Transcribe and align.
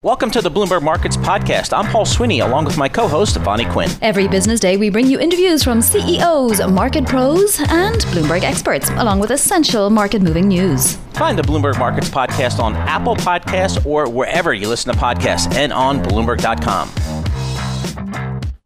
Welcome 0.00 0.30
to 0.30 0.40
the 0.40 0.50
Bloomberg 0.50 0.82
Markets 0.82 1.16
Podcast. 1.16 1.76
I'm 1.76 1.90
Paul 1.90 2.06
Sweeney, 2.06 2.38
along 2.40 2.64
with 2.64 2.78
my 2.78 2.88
co 2.88 3.08
host, 3.08 3.36
Vonnie 3.38 3.64
Quinn. 3.66 3.90
Every 4.00 4.28
business 4.28 4.60
day, 4.60 4.76
we 4.76 4.90
bring 4.90 5.06
you 5.06 5.18
interviews 5.18 5.62
from 5.62 5.82
CEOs, 5.82 6.66
market 6.70 7.04
pros, 7.04 7.58
and 7.58 7.96
Bloomberg 8.12 8.42
experts, 8.42 8.88
along 8.90 9.20
with 9.20 9.30
essential 9.30 9.90
market 9.90 10.22
moving 10.22 10.48
news. 10.48 10.96
Find 11.14 11.38
the 11.38 11.42
Bloomberg 11.42 11.78
Markets 11.78 12.08
Podcast 12.08 12.58
on 12.58 12.74
Apple 12.74 13.16
Podcasts 13.16 13.84
or 13.84 14.08
wherever 14.08 14.54
you 14.54 14.68
listen 14.68 14.92
to 14.92 14.98
podcasts 14.98 15.52
and 15.54 15.72
on 15.72 16.02
Bloomberg.com. 16.02 16.88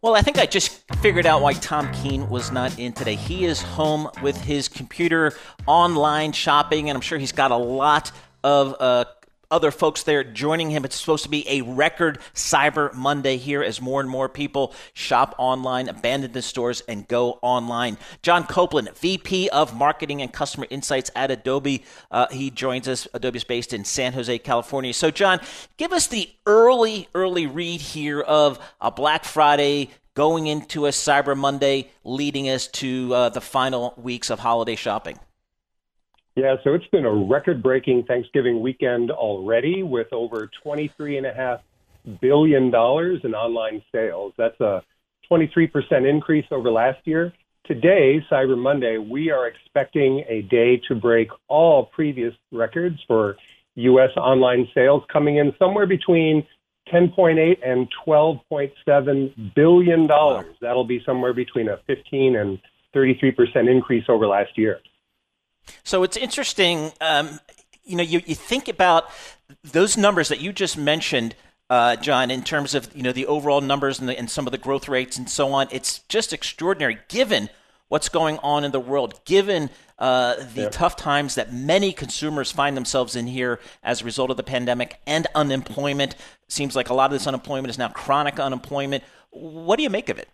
Well, 0.03 0.15
I 0.15 0.21
think 0.21 0.39
I 0.39 0.47
just 0.47 0.83
figured 1.01 1.27
out 1.27 1.43
why 1.43 1.55
Tom 1.55 1.91
Keene 1.93 2.29
was 2.29 2.53
not 2.53 2.79
in 2.79 2.93
today. 2.93 3.15
He 3.15 3.47
is 3.47 3.63
home 3.63 4.11
with 4.23 4.37
his 4.43 4.69
computer 4.69 5.33
online 5.67 6.33
shopping, 6.33 6.91
and 6.91 6.97
I'm 6.97 7.03
sure 7.03 7.19
he's 7.19 7.33
got 7.33 7.53
a 7.53 7.57
lot 7.57 8.13
of 8.45 8.75
uh, 8.81 9.05
other 9.53 9.71
folks 9.71 10.03
there 10.03 10.25
joining 10.25 10.71
him. 10.71 10.85
It's 10.85 10.97
supposed 10.97 11.23
to 11.25 11.29
be 11.29 11.49
a 11.49 11.61
record 11.61 12.19
Cyber 12.35 12.93
Monday 12.95 13.37
here 13.37 13.63
as 13.63 13.81
more 13.81 14.01
and 14.01 14.09
more 14.09 14.29
people 14.29 14.75
shop 14.95 15.35
online, 15.39 15.89
abandon 15.89 16.33
the 16.33 16.43
stores, 16.43 16.81
and 16.89 17.07
go 17.07 17.39
online. 17.43 17.99
John 18.23 18.45
Copeland, 18.45 18.91
VP 18.97 19.51
of 19.51 19.77
Marketing 19.77 20.23
and 20.23 20.33
Customer 20.33 20.67
Insights 20.71 21.11
at 21.15 21.31
Adobe, 21.31 21.85
uh, 22.11 22.27
he 22.29 22.51
joins 22.51 22.89
us. 22.89 23.07
Adobe 23.15 23.37
is 23.37 23.45
based 23.45 23.73
in 23.73 23.85
San 23.85 24.15
Jose, 24.15 24.39
California. 24.39 24.93
So, 24.95 25.11
John, 25.11 25.41
give 25.77 25.93
us 25.93 26.07
the 26.07 26.31
early, 26.47 27.09
early 27.15 27.47
read 27.47 27.81
here 27.81 28.21
of 28.21 28.59
a 28.81 28.91
Black 28.91 29.25
Friday 29.25 29.91
going 30.15 30.47
into 30.47 30.87
a 30.87 30.91
Cyber 30.91 31.37
Monday, 31.37 31.91
leading 32.05 32.49
us 32.49 32.67
to 32.69 33.15
uh, 33.15 33.29
the 33.29 33.41
final 33.41 33.95
weeks 33.97 34.31
of 34.31 34.39
holiday 34.39 34.77
shopping. 34.77 35.19
Yeah, 36.35 36.57
so 36.65 36.73
it's 36.73 36.87
been 36.87 37.05
a 37.05 37.13
record 37.13 37.63
breaking 37.63 38.05
Thanksgiving 38.05 38.63
weekend 38.63 39.11
already 39.11 39.83
with 39.83 40.07
over 40.13 40.49
$23.5 40.65 41.61
billion 42.21 42.65
in 42.65 42.73
online 43.35 43.83
sales. 43.93 44.33
That's 44.39 44.59
a 44.61 44.83
23% 45.31 46.09
increase 46.09 46.47
over 46.51 46.71
last 46.71 47.01
year. 47.05 47.35
Today, 47.67 48.25
Cyber 48.31 48.59
Monday, 48.59 48.97
we 48.97 49.31
are 49.31 49.47
expecting 49.47 50.25
a 50.27 50.43
day 50.43 50.81
to 50.89 50.95
break 50.95 51.29
all 51.49 51.87
previous 51.87 52.35
records 52.51 52.99
for 53.07 53.37
U.S. 53.75 54.11
online 54.17 54.69
sales, 54.75 55.03
coming 55.13 55.37
in 55.37 55.53
somewhere 55.59 55.87
between 55.87 56.47
10.8 56.93 57.59
and 57.65 57.89
12.7 58.07 59.55
billion 59.55 60.07
dollars. 60.07 60.57
That'll 60.61 60.85
be 60.85 61.03
somewhere 61.07 61.33
between 61.33 61.69
a 61.69 61.79
15 61.87 62.37
and 62.37 62.59
33 62.93 63.31
percent 63.33 63.69
increase 63.69 64.05
over 64.09 64.27
last 64.27 64.59
year. 64.59 64.81
So 65.85 66.03
it's 66.03 66.17
interesting. 66.17 66.93
Um, 67.01 67.41
you 67.85 67.97
know, 67.97 68.03
you, 68.03 68.21
you 68.27 68.35
think 68.35 68.69
about 68.69 69.11
those 69.65 69.97
numbers 69.97 70.29
that 70.29 70.41
you 70.41 70.53
just 70.53 70.77
mentioned, 70.77 71.35
uh, 71.71 71.97
John, 71.97 72.31
in 72.31 72.43
terms 72.43 72.75
of 72.75 72.95
you 72.95 73.03
know 73.03 73.13
the 73.13 73.27
overall 73.27 73.61
numbers 73.61 73.99
and, 73.99 74.09
the, 74.09 74.19
and 74.19 74.31
some 74.31 74.47
of 74.47 74.53
the 74.53 74.59
growth 74.59 74.89
rates 74.89 75.17
and 75.17 75.29
so 75.29 75.53
on. 75.53 75.69
It's 75.71 76.01
just 76.09 76.33
extraordinary, 76.33 76.99
given 77.09 77.49
what's 77.89 78.09
going 78.09 78.39
on 78.39 78.65
in 78.65 78.73
the 78.73 78.81
world, 78.81 79.21
given 79.25 79.71
uh, 79.99 80.37
the 80.55 80.63
yeah. 80.63 80.69
tough 80.71 80.97
times 80.97 81.35
that 81.35 81.53
many 81.53 81.93
consumers 81.93 82.51
find 82.51 82.77
themselves 82.77 83.15
in 83.15 83.27
here 83.27 83.61
as 83.83 84.03
a 84.03 84.05
result 84.05 84.31
of 84.31 84.37
the 84.37 84.43
pandemic 84.43 84.99
and 85.07 85.27
unemployment. 85.35 86.17
Seems 86.49 86.75
like 86.75 86.89
a 86.89 86.95
lot 86.95 87.07
of 87.07 87.13
this 87.13 87.27
unemployment 87.27 87.71
is 87.71 87.79
now 87.79 87.89
chronic 87.89 88.41
unemployment. 88.41 89.05
What 89.31 89.77
do 89.77 89.83
you 89.83 89.91
make 89.91 90.09
of 90.09 90.19
it? 90.19 90.29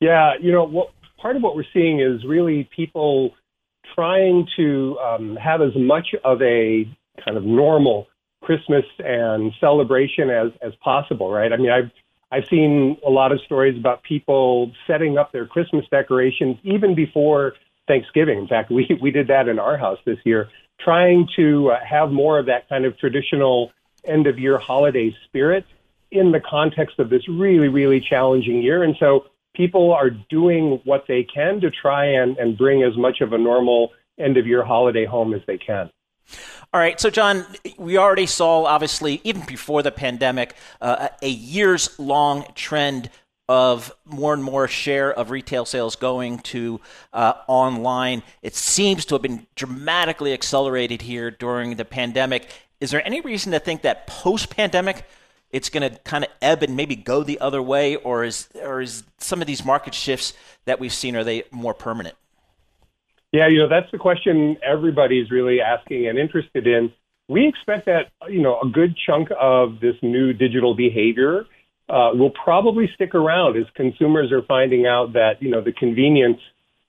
Yeah, 0.00 0.34
you 0.40 0.52
know, 0.52 0.64
what, 0.64 0.90
part 1.18 1.36
of 1.36 1.42
what 1.42 1.56
we're 1.56 1.64
seeing 1.72 2.00
is 2.00 2.24
really 2.24 2.68
people 2.74 3.34
trying 3.94 4.46
to 4.56 4.98
um, 4.98 5.36
have 5.36 5.62
as 5.62 5.74
much 5.76 6.14
of 6.24 6.40
a 6.42 6.88
kind 7.24 7.36
of 7.36 7.44
normal 7.44 8.06
Christmas 8.42 8.84
and 8.98 9.52
celebration 9.60 10.30
as 10.30 10.52
as 10.62 10.72
possible, 10.76 11.30
right? 11.30 11.52
I 11.52 11.56
mean, 11.56 11.70
I've 11.70 11.90
I've 12.30 12.48
seen 12.48 12.96
a 13.06 13.10
lot 13.10 13.32
of 13.32 13.40
stories 13.42 13.78
about 13.78 14.02
people 14.02 14.72
setting 14.86 15.18
up 15.18 15.32
their 15.32 15.46
Christmas 15.46 15.84
decorations 15.90 16.56
even 16.62 16.94
before 16.94 17.54
Thanksgiving. 17.88 18.38
In 18.38 18.48
fact, 18.48 18.70
we 18.76 18.98
we 19.00 19.10
did 19.10 19.28
that 19.28 19.48
in 19.48 19.58
our 19.58 19.76
house 19.76 19.98
this 20.04 20.18
year, 20.24 20.48
trying 20.80 21.28
to 21.36 21.70
uh, 21.70 21.84
have 21.84 22.10
more 22.10 22.38
of 22.38 22.46
that 22.46 22.68
kind 22.68 22.84
of 22.84 22.98
traditional 22.98 23.72
end 24.04 24.26
of 24.26 24.38
year 24.38 24.58
holiday 24.58 25.14
spirit 25.24 25.64
in 26.12 26.30
the 26.30 26.40
context 26.40 27.00
of 27.00 27.10
this 27.10 27.28
really 27.28 27.68
really 27.68 28.00
challenging 28.00 28.62
year. 28.62 28.82
And 28.82 28.96
so 29.00 29.26
people 29.56 29.92
are 29.92 30.10
doing 30.10 30.80
what 30.84 31.04
they 31.08 31.24
can 31.24 31.60
to 31.60 31.70
try 31.70 32.04
and, 32.04 32.36
and 32.38 32.58
bring 32.58 32.82
as 32.82 32.96
much 32.96 33.20
of 33.20 33.32
a 33.32 33.38
normal 33.38 33.92
end 34.18 34.36
of 34.36 34.46
year 34.46 34.64
holiday 34.64 35.04
home 35.04 35.34
as 35.34 35.40
they 35.46 35.58
can. 35.58 35.90
All 36.74 36.80
right, 36.80 37.00
so 37.00 37.08
John, 37.10 37.46
we 37.78 37.96
already 37.96 38.26
saw, 38.26 38.64
obviously, 38.64 39.20
even 39.22 39.42
before 39.46 39.82
the 39.82 39.92
pandemic, 39.92 40.54
uh, 40.80 41.08
a 41.22 41.28
years 41.28 41.98
long 41.98 42.44
trend 42.54 43.10
of 43.48 43.92
more 44.04 44.34
and 44.34 44.42
more 44.42 44.66
share 44.66 45.12
of 45.12 45.30
retail 45.30 45.64
sales 45.64 45.94
going 45.94 46.40
to 46.40 46.80
uh, 47.12 47.34
online. 47.46 48.22
It 48.42 48.56
seems 48.56 49.04
to 49.06 49.14
have 49.14 49.22
been 49.22 49.46
dramatically 49.54 50.32
accelerated 50.32 51.02
here 51.02 51.30
during 51.30 51.76
the 51.76 51.84
pandemic. 51.84 52.48
Is 52.80 52.90
there 52.90 53.06
any 53.06 53.20
reason 53.20 53.52
to 53.52 53.60
think 53.60 53.82
that 53.82 54.08
post 54.08 54.50
pandemic 54.50 55.06
it's 55.50 55.68
going 55.68 55.88
to 55.88 55.98
kind 56.00 56.24
of 56.24 56.30
ebb 56.42 56.62
and 56.62 56.76
maybe 56.76 56.96
go 56.96 57.22
the 57.22 57.40
other 57.40 57.62
way, 57.62 57.96
or 57.96 58.24
is 58.24 58.48
or 58.62 58.80
is 58.80 59.04
some 59.18 59.40
of 59.40 59.46
these 59.46 59.64
market 59.64 59.94
shifts 59.94 60.32
that 60.64 60.80
we've 60.80 60.92
seen 60.92 61.16
are 61.16 61.24
they 61.24 61.44
more 61.50 61.74
permanent? 61.74 62.16
Yeah, 63.32 63.48
you 63.48 63.58
know 63.58 63.68
that's 63.68 63.90
the 63.92 63.98
question 63.98 64.56
everybody's 64.62 65.30
really 65.30 65.60
asking 65.60 66.08
and 66.08 66.18
interested 66.18 66.66
in. 66.66 66.92
We 67.28 67.48
expect 67.48 67.86
that 67.86 68.10
you 68.28 68.42
know 68.42 68.60
a 68.60 68.68
good 68.68 68.96
chunk 69.06 69.28
of 69.38 69.80
this 69.80 69.96
new 70.02 70.32
digital 70.32 70.74
behavior 70.74 71.46
uh, 71.88 72.10
will 72.14 72.30
probably 72.30 72.90
stick 72.94 73.14
around 73.14 73.56
as 73.56 73.64
consumers 73.74 74.32
are 74.32 74.42
finding 74.42 74.86
out 74.86 75.12
that 75.12 75.40
you 75.40 75.50
know 75.50 75.60
the 75.60 75.72
convenience 75.72 76.40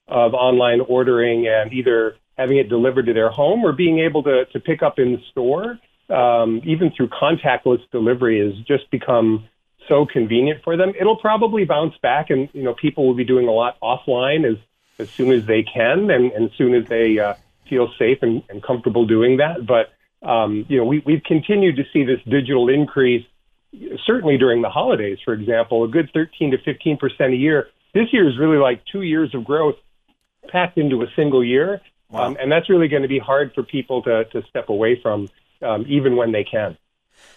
of 0.08 0.34
online 0.34 0.80
ordering 0.80 1.46
and 1.46 1.72
either 1.72 2.16
having 2.36 2.56
it 2.56 2.68
delivered 2.68 3.06
to 3.06 3.12
their 3.12 3.30
home 3.30 3.64
or 3.64 3.72
being 3.72 3.98
able 3.98 4.22
to, 4.22 4.44
to 4.46 4.60
pick 4.60 4.82
up 4.82 4.98
in 4.98 5.20
store 5.30 5.78
um, 6.10 6.60
even 6.64 6.90
through 6.96 7.08
contactless 7.08 7.80
delivery, 7.90 8.40
has 8.44 8.58
just 8.66 8.90
become 8.90 9.48
so 9.88 10.06
convenient 10.06 10.62
for 10.62 10.76
them. 10.76 10.92
It'll 10.98 11.16
probably 11.16 11.64
bounce 11.64 11.94
back, 12.02 12.30
and 12.30 12.48
you 12.52 12.62
know 12.62 12.74
people 12.74 13.06
will 13.06 13.14
be 13.14 13.24
doing 13.24 13.48
a 13.48 13.52
lot 13.52 13.78
offline 13.80 14.50
as 14.50 14.58
as 14.98 15.10
soon 15.10 15.32
as 15.32 15.46
they 15.46 15.62
can, 15.62 16.10
and, 16.10 16.32
and 16.32 16.50
as 16.50 16.56
soon 16.56 16.74
as 16.74 16.86
they 16.86 17.18
uh, 17.18 17.34
feel 17.68 17.92
safe 17.98 18.18
and, 18.22 18.42
and 18.48 18.62
comfortable 18.62 19.06
doing 19.06 19.38
that. 19.38 19.66
But 19.66 19.92
um, 20.26 20.66
you 20.68 20.78
know 20.78 20.84
we, 20.84 21.02
we've 21.04 21.22
continued 21.24 21.76
to 21.76 21.84
see 21.92 22.04
this 22.04 22.20
digital 22.24 22.68
increase, 22.68 23.26
certainly 24.06 24.38
during 24.38 24.62
the 24.62 24.70
holidays, 24.70 25.18
for 25.24 25.34
example, 25.34 25.84
a 25.84 25.88
good 25.88 26.10
13 26.12 26.52
to 26.52 26.58
15 26.58 26.96
percent 26.98 27.32
a 27.32 27.36
year. 27.36 27.68
This 27.94 28.12
year 28.12 28.28
is 28.28 28.38
really 28.38 28.58
like 28.58 28.82
two 28.90 29.02
years 29.02 29.34
of 29.34 29.44
growth 29.44 29.76
packed 30.48 30.78
into 30.78 31.02
a 31.02 31.06
single 31.16 31.44
year. 31.44 31.80
Wow. 32.10 32.28
Um, 32.28 32.36
and 32.40 32.50
that's 32.50 32.70
really 32.70 32.88
going 32.88 33.02
to 33.02 33.08
be 33.08 33.18
hard 33.18 33.52
for 33.54 33.62
people 33.62 34.02
to, 34.02 34.24
to 34.24 34.42
step 34.48 34.70
away 34.70 34.98
from 35.02 35.28
um, 35.62 35.84
even 35.88 36.16
when 36.16 36.32
they 36.32 36.44
can. 36.44 36.76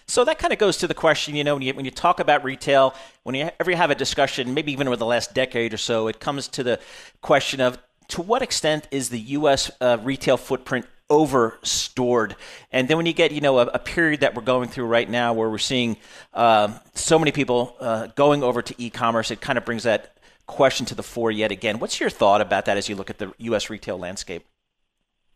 So 0.06 0.24
that 0.24 0.38
kind 0.38 0.52
of 0.52 0.58
goes 0.58 0.76
to 0.78 0.86
the 0.86 0.94
question, 0.94 1.34
you 1.34 1.44
know, 1.44 1.54
when 1.54 1.62
you, 1.62 1.74
when 1.74 1.84
you 1.84 1.90
talk 1.90 2.20
about 2.20 2.44
retail, 2.44 2.94
when 3.22 3.34
you 3.34 3.50
have 3.58 3.90
a 3.90 3.94
discussion, 3.94 4.54
maybe 4.54 4.72
even 4.72 4.86
over 4.86 4.96
the 4.96 5.06
last 5.06 5.34
decade 5.34 5.74
or 5.74 5.78
so, 5.78 6.08
it 6.08 6.20
comes 6.20 6.48
to 6.48 6.62
the 6.62 6.80
question 7.20 7.60
of 7.60 7.78
to 8.08 8.22
what 8.22 8.42
extent 8.42 8.88
is 8.90 9.08
the 9.08 9.20
U.S. 9.20 9.70
Uh, 9.80 9.98
retail 10.02 10.36
footprint 10.36 10.86
overstored? 11.08 12.36
And 12.72 12.88
then 12.88 12.96
when 12.96 13.06
you 13.06 13.12
get, 13.12 13.32
you 13.32 13.40
know, 13.40 13.58
a, 13.58 13.66
a, 13.66 13.78
period 13.78 14.20
that 14.20 14.34
we're 14.34 14.42
going 14.42 14.68
through 14.68 14.86
right 14.86 15.08
now 15.08 15.34
where 15.34 15.48
we're 15.50 15.58
seeing 15.58 15.96
uh, 16.32 16.78
so 16.94 17.18
many 17.18 17.32
people 17.32 17.76
uh, 17.80 18.08
going 18.08 18.42
over 18.42 18.62
to 18.62 18.74
e-commerce, 18.78 19.30
it 19.30 19.40
kind 19.40 19.58
of 19.58 19.64
brings 19.64 19.82
that 19.82 20.16
question 20.46 20.86
to 20.86 20.94
the 20.94 21.02
fore 21.02 21.30
yet 21.30 21.52
again. 21.52 21.78
What's 21.78 22.00
your 22.00 22.10
thought 22.10 22.40
about 22.40 22.64
that 22.64 22.76
as 22.76 22.88
you 22.88 22.96
look 22.96 23.10
at 23.10 23.18
the 23.18 23.32
U.S. 23.38 23.70
retail 23.70 23.98
landscape? 23.98 24.46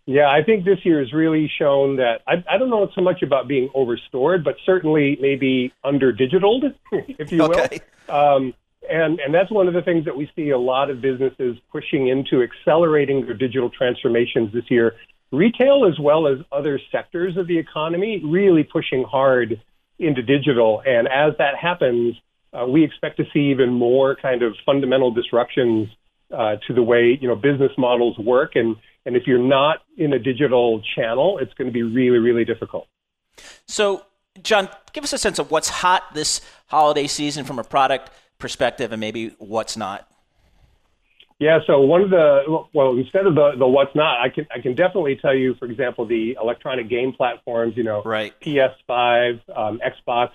Yeah, 0.06 0.28
I 0.30 0.44
think 0.44 0.64
this 0.64 0.78
year 0.84 1.00
has 1.00 1.12
really 1.12 1.50
shown 1.58 1.96
that 1.96 2.20
I, 2.28 2.34
I 2.48 2.58
don't 2.58 2.70
know 2.70 2.88
so 2.94 3.00
much 3.00 3.22
about 3.22 3.48
being 3.48 3.68
overstored, 3.74 4.44
but 4.44 4.54
certainly 4.64 5.18
maybe 5.20 5.72
under 5.82 6.12
digitaled, 6.12 6.74
if 6.92 7.32
you 7.32 7.42
okay. 7.42 7.80
will. 8.08 8.14
Um, 8.14 8.54
and 8.88 9.18
and 9.18 9.34
that's 9.34 9.50
one 9.50 9.66
of 9.66 9.74
the 9.74 9.82
things 9.82 10.04
that 10.04 10.16
we 10.16 10.30
see 10.36 10.50
a 10.50 10.58
lot 10.58 10.90
of 10.90 11.00
businesses 11.00 11.56
pushing 11.72 12.06
into 12.06 12.40
accelerating 12.40 13.24
their 13.26 13.34
digital 13.34 13.68
transformations 13.68 14.52
this 14.52 14.64
year. 14.70 14.94
Retail 15.32 15.90
as 15.90 15.98
well 15.98 16.28
as 16.28 16.38
other 16.52 16.80
sectors 16.92 17.36
of 17.36 17.48
the 17.48 17.58
economy 17.58 18.22
really 18.24 18.62
pushing 18.62 19.02
hard 19.02 19.60
into 19.98 20.22
digital. 20.22 20.82
And 20.86 21.08
as 21.08 21.32
that 21.38 21.56
happens, 21.60 22.14
uh, 22.52 22.64
we 22.66 22.84
expect 22.84 23.16
to 23.16 23.24
see 23.32 23.50
even 23.50 23.72
more 23.72 24.14
kind 24.14 24.42
of 24.42 24.54
fundamental 24.64 25.10
disruptions 25.10 25.88
uh, 26.32 26.56
to 26.68 26.74
the 26.74 26.82
way 26.82 27.18
you 27.20 27.26
know 27.26 27.34
business 27.34 27.72
models 27.76 28.16
work 28.18 28.52
and 28.54 28.76
and 29.06 29.16
if 29.16 29.26
you're 29.26 29.38
not 29.38 29.78
in 29.96 30.12
a 30.12 30.18
digital 30.18 30.82
channel, 30.94 31.38
it's 31.38 31.54
going 31.54 31.68
to 31.68 31.72
be 31.72 31.82
really, 31.82 32.18
really 32.18 32.44
difficult. 32.44 32.88
So, 33.66 34.04
John, 34.42 34.68
give 34.92 35.04
us 35.04 35.12
a 35.12 35.18
sense 35.18 35.38
of 35.38 35.50
what's 35.50 35.68
hot 35.68 36.12
this 36.12 36.40
holiday 36.66 37.06
season 37.06 37.44
from 37.44 37.58
a 37.58 37.64
product 37.64 38.10
perspective 38.38 38.92
and 38.92 39.00
maybe 39.00 39.34
what's 39.38 39.76
not. 39.76 40.08
Yeah, 41.38 41.58
so 41.66 41.80
one 41.80 42.00
of 42.00 42.10
the 42.10 42.64
well, 42.72 42.96
instead 42.96 43.26
of 43.26 43.34
the 43.34 43.52
the 43.58 43.66
what's 43.66 43.94
not, 43.94 44.22
I 44.22 44.30
can 44.30 44.46
I 44.54 44.60
can 44.60 44.74
definitely 44.74 45.16
tell 45.20 45.34
you, 45.34 45.54
for 45.54 45.66
example, 45.66 46.06
the 46.06 46.36
electronic 46.40 46.88
game 46.88 47.12
platforms, 47.12 47.74
you 47.76 47.84
know, 47.84 48.02
right. 48.04 48.32
PS5, 48.40 49.40
um, 49.54 49.80
Xbox, 49.84 50.30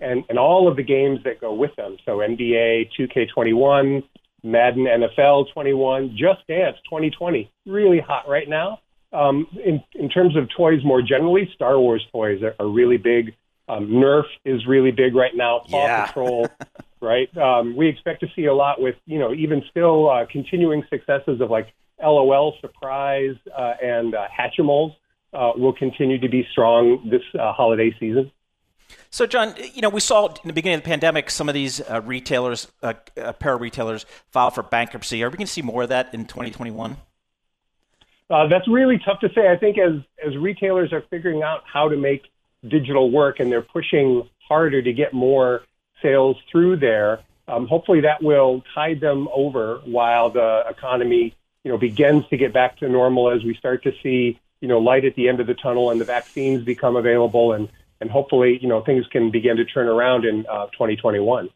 and 0.00 0.24
and 0.30 0.38
all 0.38 0.66
of 0.66 0.76
the 0.76 0.82
games 0.82 1.20
that 1.24 1.42
go 1.42 1.52
with 1.52 1.76
them. 1.76 1.98
So 2.06 2.18
NBA 2.18 2.88
2K21, 2.98 4.02
Madden 4.46 4.84
NFL 4.86 5.52
21, 5.52 6.10
Just 6.10 6.46
Dance 6.46 6.76
2020, 6.88 7.50
really 7.66 8.00
hot 8.00 8.28
right 8.28 8.48
now. 8.48 8.80
Um, 9.12 9.46
in 9.64 9.82
in 9.94 10.08
terms 10.08 10.36
of 10.36 10.48
toys 10.56 10.84
more 10.84 11.00
generally, 11.02 11.50
Star 11.54 11.78
Wars 11.78 12.06
toys 12.12 12.42
are, 12.42 12.54
are 12.58 12.68
really 12.68 12.96
big. 12.96 13.34
Um, 13.68 13.88
Nerf 13.88 14.24
is 14.44 14.66
really 14.66 14.92
big 14.92 15.14
right 15.14 15.34
now. 15.34 15.62
Paw 15.68 15.86
Yeah. 15.86 16.06
Patrol, 16.06 16.46
right? 17.00 17.34
Um, 17.36 17.76
we 17.76 17.88
expect 17.88 18.20
to 18.20 18.28
see 18.36 18.44
a 18.44 18.54
lot 18.54 18.80
with, 18.80 18.94
you 19.06 19.18
know, 19.18 19.32
even 19.34 19.62
still 19.70 20.08
uh, 20.10 20.26
continuing 20.30 20.84
successes 20.88 21.40
of 21.40 21.50
like 21.50 21.72
LOL 22.00 22.54
Surprise 22.60 23.36
uh, 23.56 23.74
and 23.82 24.14
uh, 24.14 24.26
Hatchimals 24.28 24.94
uh, 25.32 25.52
will 25.56 25.72
continue 25.72 26.18
to 26.20 26.28
be 26.28 26.46
strong 26.52 27.08
this 27.10 27.22
uh, 27.38 27.52
holiday 27.52 27.94
season. 27.98 28.30
So, 29.10 29.26
John, 29.26 29.54
you 29.72 29.82
know, 29.82 29.88
we 29.88 30.00
saw 30.00 30.26
in 30.26 30.46
the 30.46 30.52
beginning 30.52 30.78
of 30.78 30.82
the 30.82 30.88
pandemic 30.88 31.30
some 31.30 31.48
of 31.48 31.54
these 31.54 31.80
uh, 31.80 32.02
retailers, 32.04 32.70
uh, 32.82 32.94
apparel 33.16 33.58
retailers, 33.58 34.04
file 34.28 34.50
for 34.50 34.62
bankruptcy. 34.62 35.22
Are 35.22 35.30
we 35.30 35.36
going 35.36 35.46
to 35.46 35.52
see 35.52 35.62
more 35.62 35.84
of 35.84 35.88
that 35.88 36.12
in 36.12 36.26
2021? 36.26 36.96
Uh, 38.28 38.46
that's 38.48 38.66
really 38.68 38.98
tough 38.98 39.20
to 39.20 39.28
say. 39.34 39.48
I 39.48 39.56
think 39.56 39.78
as 39.78 40.00
as 40.26 40.36
retailers 40.36 40.92
are 40.92 41.02
figuring 41.10 41.42
out 41.42 41.62
how 41.64 41.88
to 41.88 41.96
make 41.96 42.24
digital 42.66 43.10
work 43.10 43.38
and 43.38 43.50
they're 43.50 43.62
pushing 43.62 44.28
harder 44.48 44.82
to 44.82 44.92
get 44.92 45.12
more 45.12 45.62
sales 46.02 46.36
through 46.50 46.76
there, 46.76 47.20
um, 47.48 47.66
hopefully 47.66 48.00
that 48.00 48.22
will 48.22 48.64
tide 48.74 49.00
them 49.00 49.28
over 49.32 49.80
while 49.84 50.30
the 50.30 50.64
economy, 50.68 51.34
you 51.62 51.70
know, 51.70 51.78
begins 51.78 52.26
to 52.28 52.36
get 52.36 52.52
back 52.52 52.78
to 52.78 52.88
normal 52.88 53.30
as 53.30 53.44
we 53.44 53.54
start 53.54 53.84
to 53.84 53.92
see, 54.02 54.38
you 54.60 54.68
know, 54.68 54.78
light 54.78 55.04
at 55.04 55.14
the 55.14 55.28
end 55.28 55.38
of 55.38 55.46
the 55.46 55.54
tunnel 55.54 55.90
and 55.90 56.00
the 56.00 56.04
vaccines 56.04 56.64
become 56.64 56.96
available 56.96 57.52
and 57.52 57.68
and 58.00 58.10
hopefully, 58.10 58.58
you 58.60 58.68
know, 58.68 58.82
things 58.82 59.06
can 59.10 59.30
begin 59.30 59.56
to 59.56 59.64
turn 59.64 59.88
around 59.88 60.24
in 60.24 60.46
uh, 60.46 60.66
2021. 60.66 61.48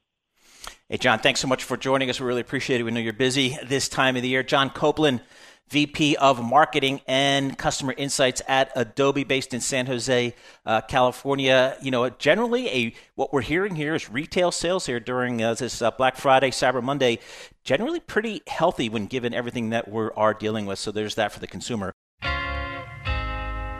Hey, 0.88 0.96
John, 0.96 1.20
thanks 1.20 1.40
so 1.40 1.46
much 1.46 1.62
for 1.62 1.76
joining 1.76 2.10
us. 2.10 2.18
We 2.20 2.26
really 2.26 2.40
appreciate 2.40 2.80
it. 2.80 2.84
We 2.84 2.90
know 2.90 3.00
you're 3.00 3.12
busy 3.12 3.56
this 3.64 3.88
time 3.88 4.16
of 4.16 4.22
the 4.22 4.28
year. 4.28 4.42
John 4.42 4.70
Copeland, 4.70 5.20
VP 5.68 6.16
of 6.16 6.42
Marketing 6.42 7.00
and 7.06 7.56
Customer 7.56 7.94
Insights 7.96 8.42
at 8.48 8.72
Adobe, 8.74 9.22
based 9.22 9.54
in 9.54 9.60
San 9.60 9.86
Jose, 9.86 10.34
uh, 10.66 10.80
California. 10.80 11.76
You 11.80 11.92
know, 11.92 12.10
generally, 12.10 12.68
a 12.68 12.94
what 13.14 13.32
we're 13.32 13.42
hearing 13.42 13.76
here 13.76 13.94
is 13.94 14.10
retail 14.10 14.50
sales 14.50 14.86
here 14.86 14.98
during 14.98 15.40
uh, 15.40 15.54
this 15.54 15.80
uh, 15.80 15.92
Black 15.92 16.16
Friday, 16.16 16.50
Cyber 16.50 16.82
Monday, 16.82 17.20
generally 17.62 18.00
pretty 18.00 18.42
healthy 18.48 18.88
when 18.88 19.06
given 19.06 19.32
everything 19.32 19.70
that 19.70 19.88
we 19.88 20.08
are 20.16 20.34
dealing 20.34 20.66
with. 20.66 20.80
So 20.80 20.90
there's 20.90 21.14
that 21.14 21.30
for 21.30 21.38
the 21.38 21.46
consumer. 21.46 21.92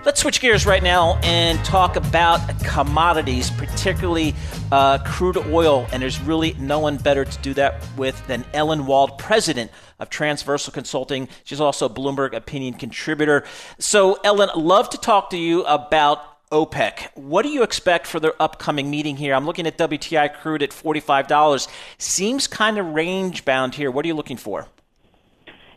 Let's 0.03 0.23
switch 0.23 0.41
gears 0.41 0.65
right 0.65 0.83
now 0.83 1.19
and 1.23 1.63
talk 1.63 1.97
about 1.97 2.41
commodities, 2.65 3.51
particularly 3.51 4.35
uh, 4.73 4.97
crude 5.05 5.37
oil. 5.37 5.87
And 5.93 6.03
there's 6.03 6.19
really 6.23 6.55
no 6.59 6.79
one 6.79 6.97
better 6.97 7.27
to 7.27 7.39
do 7.41 7.53
that 7.55 7.85
with 7.99 8.27
than 8.27 8.47
Ellen 8.55 8.87
Wald, 8.87 9.19
president 9.19 9.71
of 9.99 10.09
Transversal 10.09 10.73
Consulting. 10.73 11.29
She's 11.45 11.61
also 11.61 11.85
a 11.85 11.91
Bloomberg 11.91 12.33
opinion 12.33 12.75
contributor. 12.75 13.45
So, 13.79 14.19
Ellen, 14.25 14.49
love 14.57 14.89
to 14.89 14.97
talk 14.97 15.29
to 15.31 15.37
you 15.37 15.65
about 15.65 16.49
OPEC. 16.51 17.09
What 17.15 17.43
do 17.43 17.51
you 17.51 17.63
expect 17.63 18.07
for 18.07 18.21
their 18.21 18.41
upcoming 18.41 18.91
meeting 18.91 19.17
here? 19.19 19.35
I'm 19.35 19.45
looking 19.45 19.67
at 19.67 19.77
WTI 19.77 20.33
crude 20.33 20.63
at 20.63 20.71
$45. 20.71 21.69
Seems 21.99 22.47
kind 22.47 22.79
of 22.79 22.87
range 22.87 23.45
bound 23.45 23.75
here. 23.75 23.91
What 23.91 24.07
are 24.07 24.09
you 24.09 24.15
looking 24.15 24.39
for? 24.39 24.67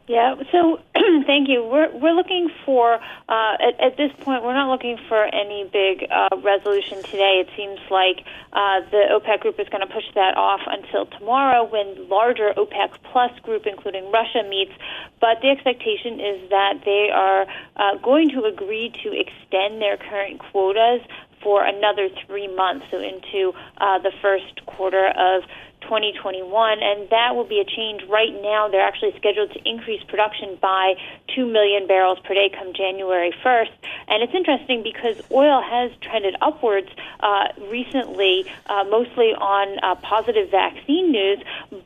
Yeah, 0.06 0.36
so 0.52 0.82
thank 1.26 1.48
you. 1.48 1.64
We're 1.64 1.90
we're 1.98 2.12
looking 2.14 2.50
for 2.66 2.96
uh, 2.96 3.54
at, 3.56 3.80
at 3.80 3.96
this 3.96 4.12
point 4.20 4.44
we're 4.44 4.54
not 4.54 4.70
looking 4.70 4.98
for 5.08 5.24
any 5.24 5.64
big 5.72 6.06
uh, 6.12 6.36
resolution 6.44 7.02
today. 7.04 7.40
It 7.40 7.48
seems 7.56 7.80
like 7.90 8.26
uh, 8.52 8.82
the 8.92 9.16
OPEC 9.16 9.40
group 9.40 9.60
is 9.62 9.70
going 9.70 9.88
to 9.88 9.94
push 9.94 10.04
that 10.16 10.36
off 10.36 10.60
until 10.68 11.06
tomorrow 11.06 11.64
when 11.64 12.10
larger 12.10 12.54
OPEC 12.58 12.92
plus 13.14 13.32
group, 13.44 13.66
including 13.66 14.12
Russia, 14.12 14.44
meets. 14.44 14.74
But 15.22 15.40
the 15.42 15.48
expectation 15.48 16.20
is 16.20 16.50
that 16.50 16.82
they 16.84 17.10
are 17.10 17.48
uh, 17.78 17.96
going 18.04 18.30
to 18.32 18.44
agree 18.44 18.92
to 19.04 19.14
extend 19.14 19.82
their 19.82 19.96
current 19.96 20.40
quotas 20.52 21.00
for 21.42 21.64
another 21.64 22.10
three 22.26 22.54
months, 22.54 22.86
so 22.90 22.98
into 23.00 23.54
uh, 23.78 24.00
the 24.00 24.12
first 24.22 24.66
quarter 24.66 25.08
of 25.08 25.44
2021, 25.84 26.80
and 26.82 27.10
that 27.10 27.36
will 27.36 27.48
be 27.48 27.60
a 27.60 27.66
change. 27.66 28.04
Right 28.10 28.34
now, 28.42 28.68
they're 28.68 28.86
actually 28.86 29.14
scheduled 29.18 29.52
to 29.52 29.60
increase 29.66 30.04
production 30.04 30.58
by 30.62 30.96
2 31.36 31.46
million 31.46 31.88
barrels 31.88 32.20
per 32.24 32.34
day 32.34 32.50
come 32.50 32.74
January 32.74 33.34
1st. 33.44 33.72
And 34.08 34.24
it's 34.24 34.34
interesting 34.34 34.84
because 34.84 35.22
oil 35.32 35.62
has 35.62 35.92
trended 36.02 36.36
upwards 36.42 36.90
uh, 37.20 37.50
recently, 37.70 38.46
uh, 38.68 38.84
mostly 38.86 39.34
on 39.34 39.80
uh, 39.82 39.96
positive 39.96 40.52
vaccine 40.52 41.12
news, 41.12 41.40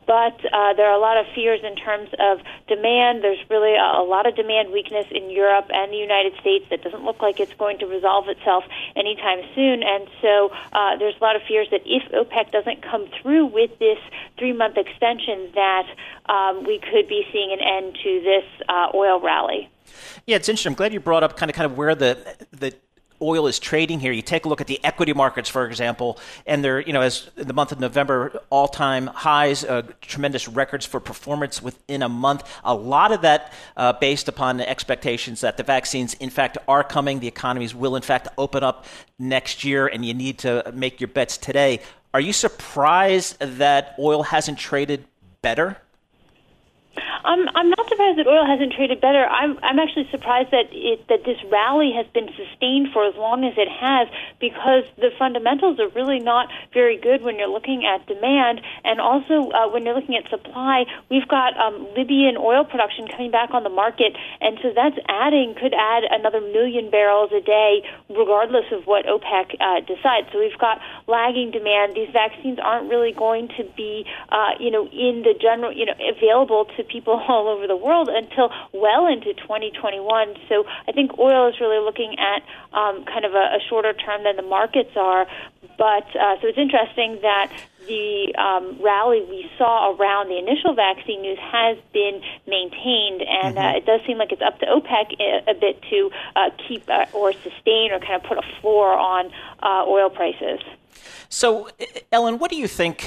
but 0.06 0.36
uh, 0.52 0.74
there 0.74 0.86
are 0.86 0.96
a 0.96 1.00
lot 1.00 1.16
of 1.16 1.26
fears 1.34 1.60
in 1.64 1.76
terms 1.76 2.10
of 2.18 2.40
demand. 2.66 3.22
There's 3.24 3.42
really 3.48 3.74
a, 3.74 4.02
a 4.02 4.04
lot 4.04 4.26
of 4.26 4.36
demand 4.36 4.72
weakness 4.72 5.06
in 5.10 5.30
Europe 5.30 5.66
and 5.70 5.92
the 5.92 5.96
United 5.96 6.34
States 6.40 6.66
that 6.70 6.82
doesn't 6.82 7.04
look 7.04 7.22
like 7.22 7.40
it's 7.40 7.54
going 7.54 7.78
to 7.78 7.86
resolve 7.86 8.28
itself 8.28 8.64
anytime 8.96 9.40
soon. 9.54 9.82
And 9.82 10.08
so 10.20 10.50
uh, 10.72 10.96
there's 10.98 11.16
a 11.20 11.24
lot 11.24 11.36
of 11.36 11.42
fears 11.48 11.68
that 11.70 11.82
if 11.86 12.04
OPEC 12.12 12.52
doesn't 12.52 12.82
come 12.82 13.08
through 13.22 13.46
with 13.46 13.78
this 13.78 13.87
this 13.88 13.98
three 14.38 14.52
month 14.52 14.76
extension 14.76 15.50
that 15.54 15.86
um, 16.26 16.64
we 16.64 16.78
could 16.78 17.08
be 17.08 17.24
seeing 17.32 17.52
an 17.52 17.60
end 17.60 17.96
to 18.02 18.20
this 18.20 18.44
uh, 18.68 18.88
oil 18.94 19.20
rally. 19.20 19.68
Yeah, 20.26 20.36
it's 20.36 20.48
interesting. 20.48 20.72
I'm 20.72 20.76
glad 20.76 20.92
you 20.92 21.00
brought 21.00 21.22
up 21.22 21.36
kind 21.36 21.50
of 21.50 21.56
kind 21.56 21.70
of 21.70 21.76
where 21.76 21.94
the 21.94 22.36
the 22.52 22.74
oil 23.20 23.46
is 23.46 23.58
trading 23.58 24.00
here. 24.00 24.12
You 24.12 24.22
take 24.22 24.44
a 24.44 24.48
look 24.48 24.60
at 24.60 24.66
the 24.66 24.80
equity 24.84 25.12
markets, 25.12 25.48
for 25.48 25.66
example, 25.66 26.18
and 26.46 26.64
they're, 26.64 26.80
you 26.80 26.92
know, 26.92 27.00
as 27.00 27.30
the 27.36 27.52
month 27.52 27.72
of 27.72 27.80
November, 27.80 28.40
all 28.50 28.68
time 28.68 29.06
highs, 29.08 29.64
uh, 29.64 29.82
tremendous 30.00 30.48
records 30.48 30.86
for 30.86 31.00
performance 31.00 31.62
within 31.62 32.02
a 32.02 32.08
month. 32.08 32.48
A 32.64 32.74
lot 32.74 33.12
of 33.12 33.22
that 33.22 33.52
uh, 33.76 33.92
based 33.94 34.28
upon 34.28 34.56
the 34.56 34.68
expectations 34.68 35.40
that 35.40 35.56
the 35.56 35.62
vaccines, 35.62 36.14
in 36.14 36.30
fact, 36.30 36.58
are 36.66 36.84
coming. 36.84 37.20
The 37.20 37.28
economies 37.28 37.74
will, 37.74 37.96
in 37.96 38.02
fact, 38.02 38.28
open 38.38 38.62
up 38.62 38.84
next 39.18 39.64
year, 39.64 39.86
and 39.86 40.04
you 40.04 40.14
need 40.14 40.38
to 40.38 40.70
make 40.74 41.00
your 41.00 41.08
bets 41.08 41.36
today. 41.36 41.80
Are 42.14 42.20
you 42.20 42.32
surprised 42.32 43.38
that 43.40 43.94
oil 43.98 44.22
hasn't 44.22 44.58
traded 44.58 45.04
better? 45.42 45.76
I'm 47.24 47.48
I'm 47.54 47.70
not 47.70 47.88
surprised 47.88 48.18
that 48.18 48.26
oil 48.26 48.46
hasn't 48.46 48.72
traded 48.72 49.00
better. 49.00 49.24
I'm 49.24 49.58
I'm 49.62 49.78
actually 49.78 50.08
surprised 50.10 50.50
that 50.50 50.70
it 50.72 51.06
that 51.08 51.24
this 51.24 51.38
rally 51.50 51.92
has 51.96 52.06
been 52.12 52.28
sustained 52.36 52.88
for 52.92 53.04
as 53.06 53.14
long 53.16 53.44
as 53.44 53.54
it 53.56 53.68
has 53.68 54.08
because 54.40 54.84
the 54.96 55.10
fundamentals 55.18 55.80
are 55.80 55.88
really 55.88 56.20
not 56.20 56.48
very 56.72 56.96
good 56.96 57.22
when 57.22 57.38
you're 57.38 57.48
looking 57.50 57.84
at 57.86 58.06
demand 58.06 58.60
and 58.84 59.00
also 59.00 59.50
uh, 59.50 59.68
when 59.68 59.84
you're 59.84 59.94
looking 59.94 60.16
at 60.16 60.28
supply. 60.30 60.84
We've 61.10 61.26
got 61.26 61.56
um, 61.56 61.88
Libyan 61.96 62.36
oil 62.36 62.64
production 62.64 63.08
coming 63.08 63.30
back 63.30 63.50
on 63.52 63.64
the 63.64 63.72
market, 63.72 64.16
and 64.40 64.58
so 64.62 64.72
that's 64.74 64.96
adding 65.08 65.54
could 65.58 65.74
add 65.74 66.04
another 66.10 66.40
million 66.40 66.90
barrels 66.90 67.32
a 67.32 67.40
day, 67.40 67.82
regardless 68.08 68.66
of 68.72 68.86
what 68.86 69.06
OPEC 69.06 69.56
uh, 69.60 69.80
decides. 69.80 70.28
So 70.32 70.38
we've 70.38 70.58
got 70.58 70.80
lagging 71.06 71.50
demand. 71.50 71.94
These 71.94 72.10
vaccines 72.12 72.58
aren't 72.62 72.90
really 72.90 73.12
going 73.12 73.48
to 73.56 73.64
be, 73.76 74.04
uh, 74.28 74.52
you 74.60 74.70
know, 74.70 74.86
in 74.86 75.22
the 75.22 75.34
general, 75.40 75.72
you 75.72 75.86
know, 75.86 75.94
available 75.98 76.66
to 76.76 76.84
people 76.84 77.07
all 77.28 77.48
over 77.48 77.66
the 77.66 77.76
world 77.76 78.08
until 78.08 78.50
well 78.72 79.06
into 79.06 79.34
2021. 79.34 80.34
So 80.48 80.64
I 80.86 80.92
think 80.92 81.18
oil 81.18 81.48
is 81.48 81.60
really 81.60 81.82
looking 81.84 82.16
at 82.18 82.42
um, 82.76 83.04
kind 83.04 83.24
of 83.24 83.34
a, 83.34 83.56
a 83.56 83.60
shorter 83.68 83.92
term 83.92 84.24
than 84.24 84.36
the 84.36 84.42
markets 84.42 84.96
are. 84.96 85.26
But 85.76 86.06
uh, 86.16 86.40
so 86.40 86.48
it's 86.48 86.58
interesting 86.58 87.18
that 87.22 87.52
the 87.86 88.34
um, 88.36 88.80
rally 88.82 89.24
we 89.28 89.50
saw 89.56 89.94
around 89.94 90.28
the 90.28 90.38
initial 90.38 90.74
vaccine 90.74 91.22
news 91.22 91.38
has 91.40 91.78
been 91.92 92.20
maintained, 92.46 93.22
and 93.22 93.58
uh, 93.58 93.72
it 93.76 93.86
does 93.86 94.00
seem 94.06 94.18
like 94.18 94.30
it's 94.30 94.42
up 94.42 94.58
to 94.60 94.66
OPEC 94.66 95.18
a, 95.18 95.50
a 95.50 95.54
bit 95.54 95.82
to 95.90 96.10
uh, 96.36 96.50
keep 96.68 96.88
uh, 96.88 97.06
or 97.12 97.32
sustain 97.32 97.90
or 97.92 97.98
kind 97.98 98.14
of 98.14 98.22
put 98.24 98.38
a 98.38 98.60
floor 98.60 98.92
on 98.92 99.30
uh, 99.62 99.84
oil 99.86 100.10
prices. 100.10 100.60
So, 101.28 101.68
Ellen, 102.12 102.38
what 102.38 102.50
do 102.50 102.56
you 102.56 102.68
think, 102.68 103.06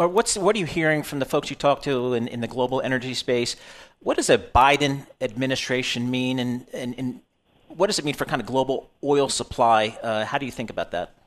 or 0.00 0.08
what's 0.08 0.38
what 0.38 0.56
are 0.56 0.58
you 0.58 0.64
hearing 0.64 1.02
from 1.02 1.18
the 1.18 1.26
folks 1.26 1.50
you 1.50 1.56
talk 1.56 1.82
to 1.82 2.14
in, 2.14 2.26
in 2.26 2.40
the 2.40 2.48
global 2.48 2.80
energy 2.80 3.12
space? 3.12 3.54
What 3.98 4.16
does 4.16 4.30
a 4.30 4.38
Biden 4.38 5.06
administration 5.20 6.10
mean, 6.10 6.38
and, 6.38 6.66
and, 6.72 6.94
and 6.96 7.20
what 7.68 7.88
does 7.88 7.98
it 7.98 8.04
mean 8.06 8.14
for 8.14 8.24
kind 8.24 8.40
of 8.40 8.46
global 8.46 8.90
oil 9.04 9.28
supply? 9.28 9.98
Uh, 10.02 10.24
how 10.24 10.38
do 10.38 10.46
you 10.46 10.52
think 10.52 10.70
about 10.70 10.92
that? 10.92 11.19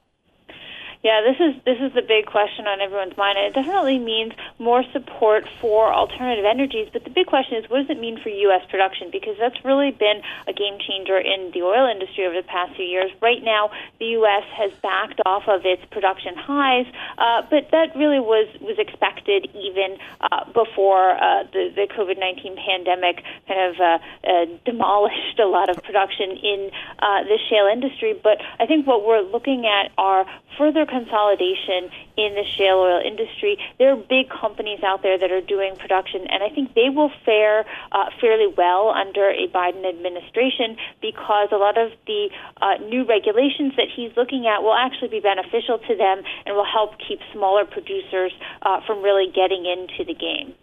Yeah, 1.04 1.20
this 1.20 1.36
is 1.36 1.62
this 1.66 1.80
is 1.82 1.92
the 1.92 2.02
big 2.02 2.28
question 2.28 2.66
on 2.66 2.80
everyone's 2.80 3.18
mind, 3.18 3.38
and 3.38 3.48
it 3.48 3.54
definitely 3.54 4.00
means 4.00 4.32
more 4.58 4.86
support 4.94 5.44
for 5.60 5.94
alternative 5.94 6.46
energies. 6.46 6.88
But 6.94 7.04
the 7.04 7.10
big 7.10 7.28
question 7.28 7.58
is, 7.58 7.70
what 7.70 7.80
does 7.86 7.90
it 7.90 8.00
mean 8.00 8.18
for 8.24 8.30
U.S. 8.30 8.64
production? 8.72 9.10
Because 9.12 9.36
that's 9.38 9.66
really 9.66 9.92
been 9.92 10.22
a 10.48 10.54
game 10.54 10.80
changer 10.80 11.18
in 11.20 11.52
the 11.52 11.64
oil 11.64 11.92
industry 11.92 12.26
over 12.26 12.40
the 12.40 12.48
past 12.48 12.78
few 12.78 12.86
years. 12.86 13.12
Right 13.22 13.44
now, 13.44 13.72
the 14.00 14.16
U.S. 14.24 14.44
has 14.56 14.72
backed 14.82 15.20
off 15.26 15.44
of 15.50 15.66
its 15.66 15.84
production 15.92 16.36
highs, 16.38 16.88
uh, 17.18 17.42
but 17.50 17.68
that 17.72 17.94
really 17.98 18.22
was 18.22 18.48
was 18.62 18.80
expected 18.80 19.52
even 19.54 19.98
uh, 20.22 20.46
before 20.54 21.20
uh, 21.20 21.44
the 21.52 21.68
the 21.76 21.86
COVID 21.92 22.18
nineteen 22.18 22.56
pandemic 22.56 23.26
kind 23.46 23.60
of 23.60 23.76
uh, 23.76 24.00
uh, 24.24 24.46
demolished 24.64 25.38
a 25.40 25.48
lot 25.48 25.68
of 25.68 25.84
production 25.84 26.32
in 26.32 26.72
uh, 27.00 27.24
the 27.28 27.38
shale 27.50 27.68
industry. 27.68 28.16
But 28.16 28.40
I 28.58 28.66
think 28.66 28.88
what 28.88 29.06
we're 29.06 29.20
looking 29.20 29.66
at 29.68 29.92
are 29.98 30.26
further 30.58 30.86
consolidation 30.94 31.90
in 32.16 32.38
the 32.38 32.46
shale 32.46 32.78
oil 32.86 33.02
industry. 33.02 33.58
There 33.80 33.90
are 33.92 33.98
big 33.98 34.30
companies 34.30 34.86
out 34.86 35.02
there 35.02 35.18
that 35.18 35.32
are 35.32 35.42
doing 35.42 35.76
production, 35.76 36.30
and 36.30 36.46
I 36.46 36.50
think 36.54 36.74
they 36.78 36.90
will 36.94 37.10
fare 37.26 37.66
uh, 37.92 38.14
fairly 38.22 38.54
well 38.54 38.94
under 38.94 39.30
a 39.30 39.50
Biden 39.50 39.82
administration 39.90 40.78
because 41.02 41.50
a 41.52 41.58
lot 41.58 41.78
of 41.78 41.92
the 42.06 42.30
uh, 42.62 42.78
new 42.86 43.04
regulations 43.06 43.74
that 43.78 43.90
he's 43.90 44.14
looking 44.16 44.46
at 44.46 44.62
will 44.62 44.78
actually 44.78 45.10
be 45.10 45.20
beneficial 45.20 45.80
to 45.80 45.96
them 45.98 46.22
and 46.46 46.56
will 46.56 46.70
help 46.70 46.94
keep 47.02 47.20
smaller 47.34 47.66
producers 47.66 48.32
uh, 48.62 48.80
from 48.86 49.02
really 49.02 49.32
getting 49.34 49.66
into 49.66 50.06
the 50.06 50.14
game. 50.14 50.54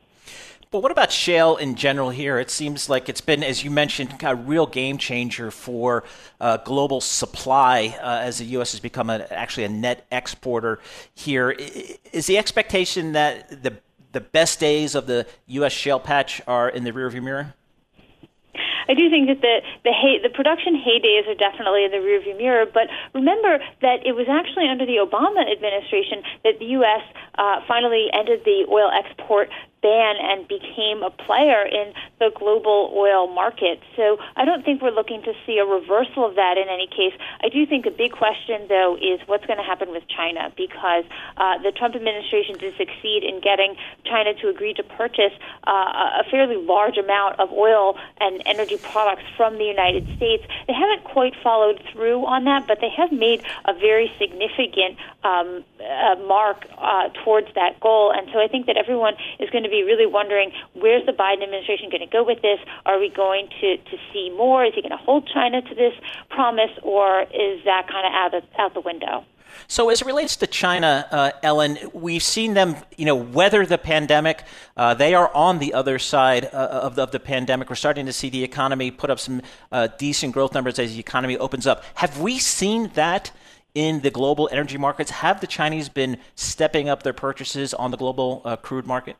Well, 0.72 0.82
what 0.82 0.92
about 0.92 1.10
shale 1.10 1.56
in 1.56 1.74
general 1.74 2.10
here? 2.10 2.38
It 2.38 2.48
seems 2.48 2.88
like 2.88 3.08
it's 3.08 3.20
been, 3.20 3.42
as 3.42 3.64
you 3.64 3.72
mentioned, 3.72 4.14
a 4.22 4.36
real 4.36 4.66
game 4.66 4.98
changer 4.98 5.50
for 5.50 6.04
uh, 6.40 6.58
global 6.58 7.00
supply 7.00 7.98
uh, 8.00 8.20
as 8.22 8.38
the 8.38 8.44
U.S. 8.44 8.70
has 8.70 8.78
become 8.78 9.10
a, 9.10 9.26
actually 9.32 9.64
a 9.64 9.68
net 9.68 10.06
exporter 10.12 10.78
here. 11.12 11.50
Is 12.12 12.26
the 12.26 12.38
expectation 12.38 13.14
that 13.14 13.64
the 13.64 13.78
the 14.12 14.20
best 14.20 14.60
days 14.60 14.94
of 14.94 15.08
the 15.08 15.26
U.S. 15.48 15.72
shale 15.72 15.98
patch 15.98 16.40
are 16.46 16.68
in 16.68 16.84
the 16.84 16.92
rearview 16.92 17.22
mirror? 17.22 17.54
I 18.88 18.94
do 18.94 19.10
think 19.10 19.26
that 19.26 19.40
the 19.40 19.62
the, 19.82 19.92
hay, 19.92 20.22
the 20.22 20.30
production 20.30 20.74
heydays 20.74 21.26
are 21.26 21.34
definitely 21.34 21.84
in 21.84 21.90
the 21.90 21.98
rearview 21.98 22.36
mirror. 22.36 22.66
But 22.66 22.86
remember 23.12 23.58
that 23.82 24.06
it 24.06 24.14
was 24.14 24.26
actually 24.30 24.68
under 24.68 24.86
the 24.86 24.98
Obama 25.02 25.50
administration 25.50 26.22
that 26.44 26.58
the 26.58 26.78
U.S. 26.78 27.02
Uh, 27.38 27.60
finally 27.66 28.06
ended 28.12 28.42
the 28.44 28.66
oil 28.70 28.90
export 28.90 29.48
ban 29.82 30.16
and 30.20 30.46
became 30.48 31.02
a 31.02 31.10
player 31.10 31.62
in 31.64 31.92
the 32.18 32.30
global 32.34 32.92
oil 32.94 33.26
market. 33.28 33.80
So 33.96 34.18
I 34.36 34.44
don't 34.44 34.64
think 34.64 34.82
we're 34.82 34.90
looking 34.90 35.22
to 35.22 35.32
see 35.46 35.58
a 35.58 35.64
reversal 35.64 36.26
of 36.26 36.36
that 36.36 36.58
in 36.58 36.68
any 36.68 36.86
case. 36.86 37.14
I 37.42 37.48
do 37.48 37.64
think 37.66 37.86
a 37.86 37.90
big 37.90 38.12
question, 38.12 38.66
though, 38.68 38.96
is 39.00 39.20
what's 39.26 39.46
going 39.46 39.58
to 39.58 39.64
happen 39.64 39.90
with 39.90 40.04
China 40.08 40.52
because 40.56 41.04
uh, 41.36 41.58
the 41.62 41.72
Trump 41.72 41.94
administration 41.94 42.58
did 42.58 42.76
succeed 42.76 43.24
in 43.24 43.40
getting 43.40 43.76
China 44.04 44.34
to 44.34 44.48
agree 44.48 44.74
to 44.74 44.82
purchase 44.82 45.32
uh, 45.66 46.20
a 46.20 46.24
fairly 46.30 46.56
large 46.56 46.98
amount 46.98 47.40
of 47.40 47.50
oil 47.52 47.96
and 48.20 48.42
energy 48.46 48.76
products 48.76 49.24
from 49.36 49.56
the 49.58 49.64
United 49.64 50.04
States. 50.16 50.44
They 50.66 50.74
haven't 50.74 51.04
quite 51.04 51.34
followed 51.42 51.82
through 51.92 52.26
on 52.26 52.44
that, 52.44 52.66
but 52.66 52.80
they 52.80 52.90
have 52.90 53.12
made 53.12 53.42
a 53.64 53.72
very 53.72 54.12
significant 54.18 54.98
um, 55.24 55.64
uh, 55.80 56.16
mark 56.26 56.66
uh, 56.78 57.08
towards 57.24 57.48
that 57.54 57.80
goal. 57.80 58.12
And 58.12 58.28
so 58.32 58.38
I 58.38 58.48
think 58.48 58.66
that 58.66 58.76
everyone 58.76 59.14
is 59.38 59.48
going 59.50 59.64
to 59.64 59.69
be 59.70 59.82
really 59.82 60.06
wondering 60.06 60.52
where's 60.74 61.04
the 61.06 61.12
Biden 61.12 61.42
administration 61.42 61.90
going 61.90 62.06
to 62.06 62.12
go 62.12 62.24
with 62.24 62.42
this? 62.42 62.58
Are 62.86 62.98
we 62.98 63.08
going 63.08 63.48
to, 63.60 63.76
to 63.76 63.96
see 64.12 64.30
more? 64.36 64.64
Is 64.64 64.74
he 64.74 64.82
going 64.82 64.90
to 64.90 64.96
hold 64.96 65.28
China 65.32 65.62
to 65.62 65.74
this 65.74 65.94
promise, 66.28 66.70
or 66.82 67.22
is 67.22 67.64
that 67.64 67.88
kind 67.88 68.06
of 68.06 68.12
out, 68.12 68.34
of, 68.34 68.44
out 68.58 68.74
the 68.74 68.80
window? 68.80 69.24
So, 69.68 69.90
as 69.90 70.00
it 70.00 70.06
relates 70.06 70.36
to 70.36 70.46
China, 70.46 71.06
uh, 71.10 71.30
Ellen, 71.42 71.78
we've 71.92 72.22
seen 72.22 72.54
them, 72.54 72.76
you 72.96 73.04
know, 73.04 73.16
weather 73.16 73.66
the 73.66 73.78
pandemic. 73.78 74.44
Uh, 74.76 74.94
they 74.94 75.14
are 75.14 75.32
on 75.34 75.58
the 75.58 75.74
other 75.74 75.98
side 75.98 76.46
uh, 76.46 76.80
of, 76.82 76.94
the, 76.96 77.02
of, 77.02 77.10
the, 77.10 77.20
pandemic. 77.20 77.68
We're 77.68 77.76
starting 77.76 78.06
to 78.06 78.12
see 78.12 78.30
the 78.30 78.44
economy 78.44 78.90
put 78.90 79.10
up 79.10 79.18
some 79.18 79.42
uh, 79.72 79.88
decent 79.98 80.32
growth 80.32 80.54
numbers 80.54 80.78
as 80.78 80.92
the 80.92 81.00
economy 81.00 81.36
opens 81.36 81.66
up. 81.66 81.84
Have 81.94 82.20
we 82.20 82.38
seen 82.38 82.90
that 82.94 83.32
in 83.74 84.00
the 84.00 84.10
global 84.10 84.48
energy 84.52 84.78
markets? 84.78 85.10
Have 85.10 85.40
the 85.40 85.46
Chinese 85.46 85.88
been 85.88 86.18
stepping 86.34 86.88
up 86.88 87.02
their 87.02 87.12
purchases 87.12 87.74
on 87.74 87.90
the 87.90 87.96
global 87.96 88.42
uh, 88.44 88.56
crude 88.56 88.86
market? 88.86 89.16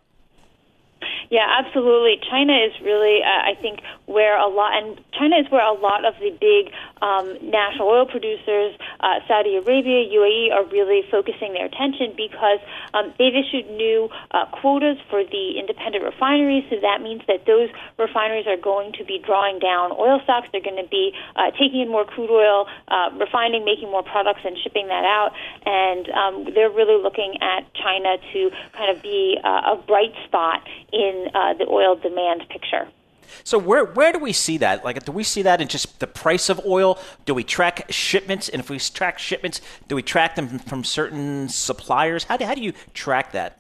Yeah, 1.29 1.47
absolutely. 1.59 2.21
China 2.29 2.55
is 2.57 2.73
really, 2.81 3.21
uh, 3.23 3.51
I 3.51 3.55
think, 3.61 3.81
where 4.07 4.39
a 4.39 4.49
lot, 4.49 4.73
and 4.75 5.01
China 5.13 5.37
is 5.37 5.51
where 5.51 5.65
a 5.65 5.77
lot 5.77 6.05
of 6.05 6.15
the 6.21 6.31
big 6.41 6.73
um, 7.03 7.37
national 7.43 7.89
oil 7.89 8.07
producers, 8.07 8.75
uh, 9.01 9.21
Saudi 9.29 9.57
Arabia, 9.57 10.09
UAE, 10.09 10.53
are 10.53 10.65
really 10.67 11.03
focusing 11.11 11.53
their 11.53 11.67
attention 11.67 12.15
because 12.17 12.59
um, 12.95 13.13
they've 13.19 13.35
issued 13.35 13.69
new 13.71 14.09
uh, 14.31 14.47
quotas 14.47 14.97
for 15.09 15.25
the 15.25 15.59
independent 15.59 16.05
refineries. 16.05 16.65
So 16.71 16.77
that 16.81 17.03
means 17.03 17.23
that 17.29 17.47
those 17.47 17.69
refineries 17.99 18.47
are 18.47 18.57
going 18.57 18.93
to 18.99 19.05
be 19.05 19.19
drawing 19.19 19.59
down 19.59 19.93
oil 19.93 20.21
stocks. 20.25 20.49
They're 20.53 20.65
going 20.65 20.83
to 20.83 20.89
be 20.89 21.13
uh, 21.37 21.51
taking 21.53 21.81
in 21.81 21.89
more 21.89 22.05
crude 22.05 22.31
oil, 22.31 22.67
uh, 22.89 23.11
refining, 23.19 23.65
making 23.65 23.91
more 23.91 24.03
products, 24.03 24.41
and 24.45 24.57
shipping 24.63 24.89
that 24.89 25.05
out. 25.05 25.33
And 25.67 26.09
um, 26.11 26.35
they're 26.55 26.71
really 26.71 27.01
looking 27.03 27.37
at 27.43 27.67
China 27.75 28.17
to 28.33 28.51
kind 28.73 28.97
of 28.97 29.03
be 29.03 29.39
uh, 29.43 29.75
a 29.75 29.83
bright 29.87 30.15
spot 30.27 30.63
in 30.93 31.10
uh, 31.35 31.55
the 31.55 31.67
oil 31.69 31.97
demand 31.97 32.49
picture. 32.49 32.89
So 33.45 33.59
where 33.59 33.85
where 33.85 34.13
do 34.13 34.19
we 34.19 34.33
see 34.33 34.59
that? 34.59 34.85
Like, 34.85 35.05
do 35.05 35.13
we 35.13 35.23
see 35.23 35.43
that 35.43 35.61
in 35.61 35.69
just 35.69 36.01
the 36.01 36.07
price 36.07 36.49
of 36.49 36.61
oil? 36.67 36.99
Do 37.27 37.35
we 37.35 37.45
track 37.45 37.87
shipments? 37.91 38.49
And 38.49 38.61
if 38.61 38.71
we 38.71 38.79
track 38.79 39.19
shipments, 39.19 39.61
do 39.89 39.95
we 39.95 40.03
track 40.03 40.35
them 40.35 40.59
from 40.59 40.85
certain 40.85 41.49
suppliers? 41.49 42.25
How 42.25 42.37
do 42.37 42.45
how 42.45 42.55
do 42.55 42.63
you 42.63 42.73
track 42.93 43.33
that? 43.33 43.60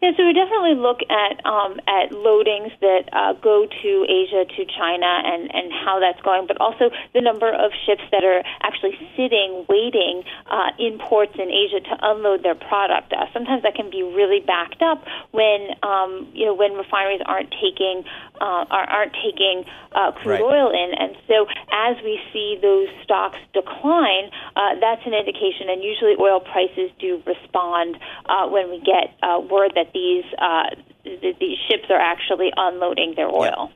Yeah, 0.00 0.12
so 0.16 0.24
we 0.24 0.32
definitely 0.32 0.80
look 0.80 1.04
at 1.12 1.44
um, 1.44 1.76
at 1.84 2.08
loadings 2.16 2.72
that 2.80 3.12
uh, 3.12 3.34
go 3.34 3.68
to 3.68 3.90
Asia, 4.08 4.48
to 4.48 4.64
China, 4.64 5.04
and, 5.04 5.52
and 5.52 5.70
how 5.70 6.00
that's 6.00 6.20
going, 6.22 6.46
but 6.48 6.56
also 6.56 6.88
the 7.12 7.20
number 7.20 7.52
of 7.52 7.70
ships 7.84 8.00
that 8.10 8.24
are 8.24 8.40
actually 8.64 8.96
sitting, 9.12 9.66
waiting 9.68 10.24
uh, 10.48 10.72
in 10.78 10.96
ports 10.96 11.36
in 11.36 11.52
Asia 11.52 11.84
to 11.84 11.94
unload 12.00 12.42
their 12.42 12.54
product. 12.54 13.12
Uh, 13.12 13.28
sometimes 13.34 13.62
that 13.62 13.74
can 13.74 13.90
be 13.90 14.00
really 14.00 14.40
backed 14.40 14.80
up 14.80 15.04
when 15.32 15.76
um, 15.82 16.32
you 16.32 16.46
know 16.46 16.54
when 16.54 16.72
refineries 16.80 17.20
aren't 17.26 17.52
taking 17.60 18.00
uh, 18.40 18.64
aren't 18.72 19.12
taking 19.20 19.68
uh, 19.92 20.12
crude 20.16 20.40
right. 20.40 20.48
oil 20.48 20.72
in, 20.72 20.96
and 20.96 21.12
so 21.28 21.44
as 21.76 22.00
we 22.00 22.16
see 22.32 22.56
those 22.62 22.88
stocks 23.04 23.36
decline, 23.52 24.32
uh, 24.56 24.80
that's 24.80 25.04
an 25.04 25.12
indication, 25.12 25.68
and 25.68 25.84
usually 25.84 26.16
oil 26.16 26.40
prices 26.40 26.88
do 26.96 27.20
respond 27.28 28.00
uh, 28.32 28.48
when 28.48 28.70
we 28.70 28.80
get 28.80 29.12
uh, 29.20 29.36
word 29.44 29.72
that 29.76 29.89
these 29.92 30.24
uh, 30.38 30.70
these 31.04 31.58
ships 31.68 31.84
are 31.90 32.00
actually 32.00 32.50
unloading 32.56 33.14
their 33.16 33.28
oil. 33.28 33.70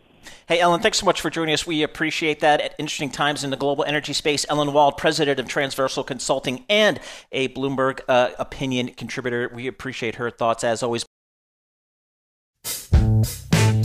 Hey, 0.46 0.60
Ellen, 0.60 0.80
thanks 0.80 0.98
so 0.98 1.06
much 1.06 1.20
for 1.20 1.30
joining 1.30 1.54
us. 1.54 1.66
We 1.66 1.82
appreciate 1.82 2.40
that. 2.40 2.60
At 2.60 2.74
interesting 2.78 3.10
times 3.10 3.44
in 3.44 3.50
the 3.50 3.56
global 3.56 3.84
energy 3.84 4.12
space, 4.12 4.44
Ellen 4.48 4.72
Wald, 4.72 4.96
president 4.96 5.38
of 5.40 5.48
Transversal 5.48 6.04
Consulting 6.04 6.64
and 6.68 7.00
a 7.32 7.48
Bloomberg 7.48 8.00
uh, 8.08 8.30
opinion 8.38 8.88
contributor. 8.88 9.50
We 9.54 9.66
appreciate 9.66 10.16
her 10.16 10.30
thoughts 10.30 10.64
as 10.64 10.82
always. 10.82 11.04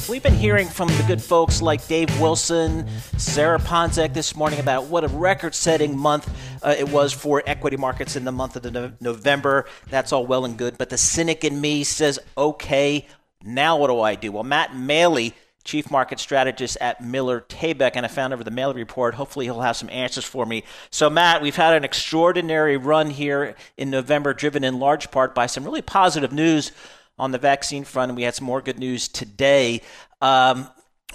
We've 0.08 0.24
been 0.24 0.36
hearing 0.36 0.68
from 0.68 0.88
the 0.90 1.04
good 1.08 1.22
folks 1.22 1.62
like 1.62 1.86
Dave 1.88 2.20
Wilson, 2.22 2.88
Sarah 3.18 3.60
Ponczek 3.60 4.14
this 4.14 4.36
morning 4.36 4.60
about 4.60 4.86
what 4.86 5.04
a 5.04 5.08
record 5.08 5.54
setting 5.54 5.98
month 5.98 6.32
uh, 6.64 6.76
it 6.78 6.90
was 6.90 7.12
for 7.12 7.44
equity 7.46 7.78
markets 7.78 8.16
in 8.16 8.24
the 8.24 8.32
month 8.32 8.56
of 8.56 8.62
the 8.64 8.72
no- 8.72 8.92
November. 9.00 9.66
That's 9.90 10.12
all 10.12 10.26
well 10.26 10.46
and 10.46 10.58
good. 10.58 10.78
But 10.78 10.90
the 10.90 10.98
cynic 10.98 11.44
in 11.44 11.60
me 11.60 11.84
says, 11.84 12.20
okay, 12.38 13.08
now 13.44 13.78
what 13.78 13.88
do 13.88 14.00
I 14.00 14.16
do? 14.16 14.32
Well, 14.32 14.44
Matt 14.44 14.72
Maley, 14.72 15.34
chief 15.64 15.92
market 15.92 16.20
strategist 16.20 16.78
at 16.82 17.04
Miller 17.04 17.42
Tabak, 17.42 17.92
and 17.96 18.06
I 18.06 18.10
found 18.10 18.34
over 18.34 18.44
the 18.44 18.52
Maley 18.52 18.76
report. 18.76 19.16
Hopefully, 19.16 19.46
he'll 19.46 19.62
have 19.62 19.78
some 19.78 19.90
answers 19.90 20.26
for 20.26 20.46
me. 20.46 20.64
So, 20.90 21.10
Matt, 21.10 21.42
we've 21.42 21.56
had 21.56 21.74
an 21.74 21.84
extraordinary 21.84 22.78
run 22.78 23.10
here 23.10 23.56
in 23.78 23.90
November, 23.90 24.34
driven 24.34 24.64
in 24.64 24.80
large 24.80 25.12
part 25.12 25.36
by 25.36 25.46
some 25.46 25.64
really 25.64 25.82
positive 25.82 26.32
news 26.32 26.72
on 27.20 27.32
the 27.32 27.38
vaccine 27.38 27.84
front, 27.84 28.16
we 28.16 28.24
had 28.24 28.36
some 28.36 28.46
more 28.46 28.62
good 28.62 28.80
news 28.80 29.08
today. 29.08 29.82
Um, 30.22 30.70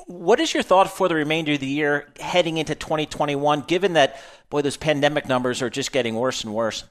what 0.06 0.40
is 0.40 0.52
your 0.52 0.62
thought 0.62 0.90
for 0.90 1.08
the 1.08 1.14
remainder 1.14 1.52
of 1.52 1.60
the 1.60 1.66
year 1.66 2.12
heading 2.20 2.58
into 2.58 2.74
2021, 2.74 3.62
given 3.62 3.94
that, 3.94 4.20
boy, 4.50 4.62
those 4.62 4.76
pandemic 4.76 5.26
numbers 5.28 5.62
are 5.62 5.70
just 5.70 5.92
getting 5.92 6.14
worse 6.14 6.44
and 6.44 6.52
worse? 6.52 6.84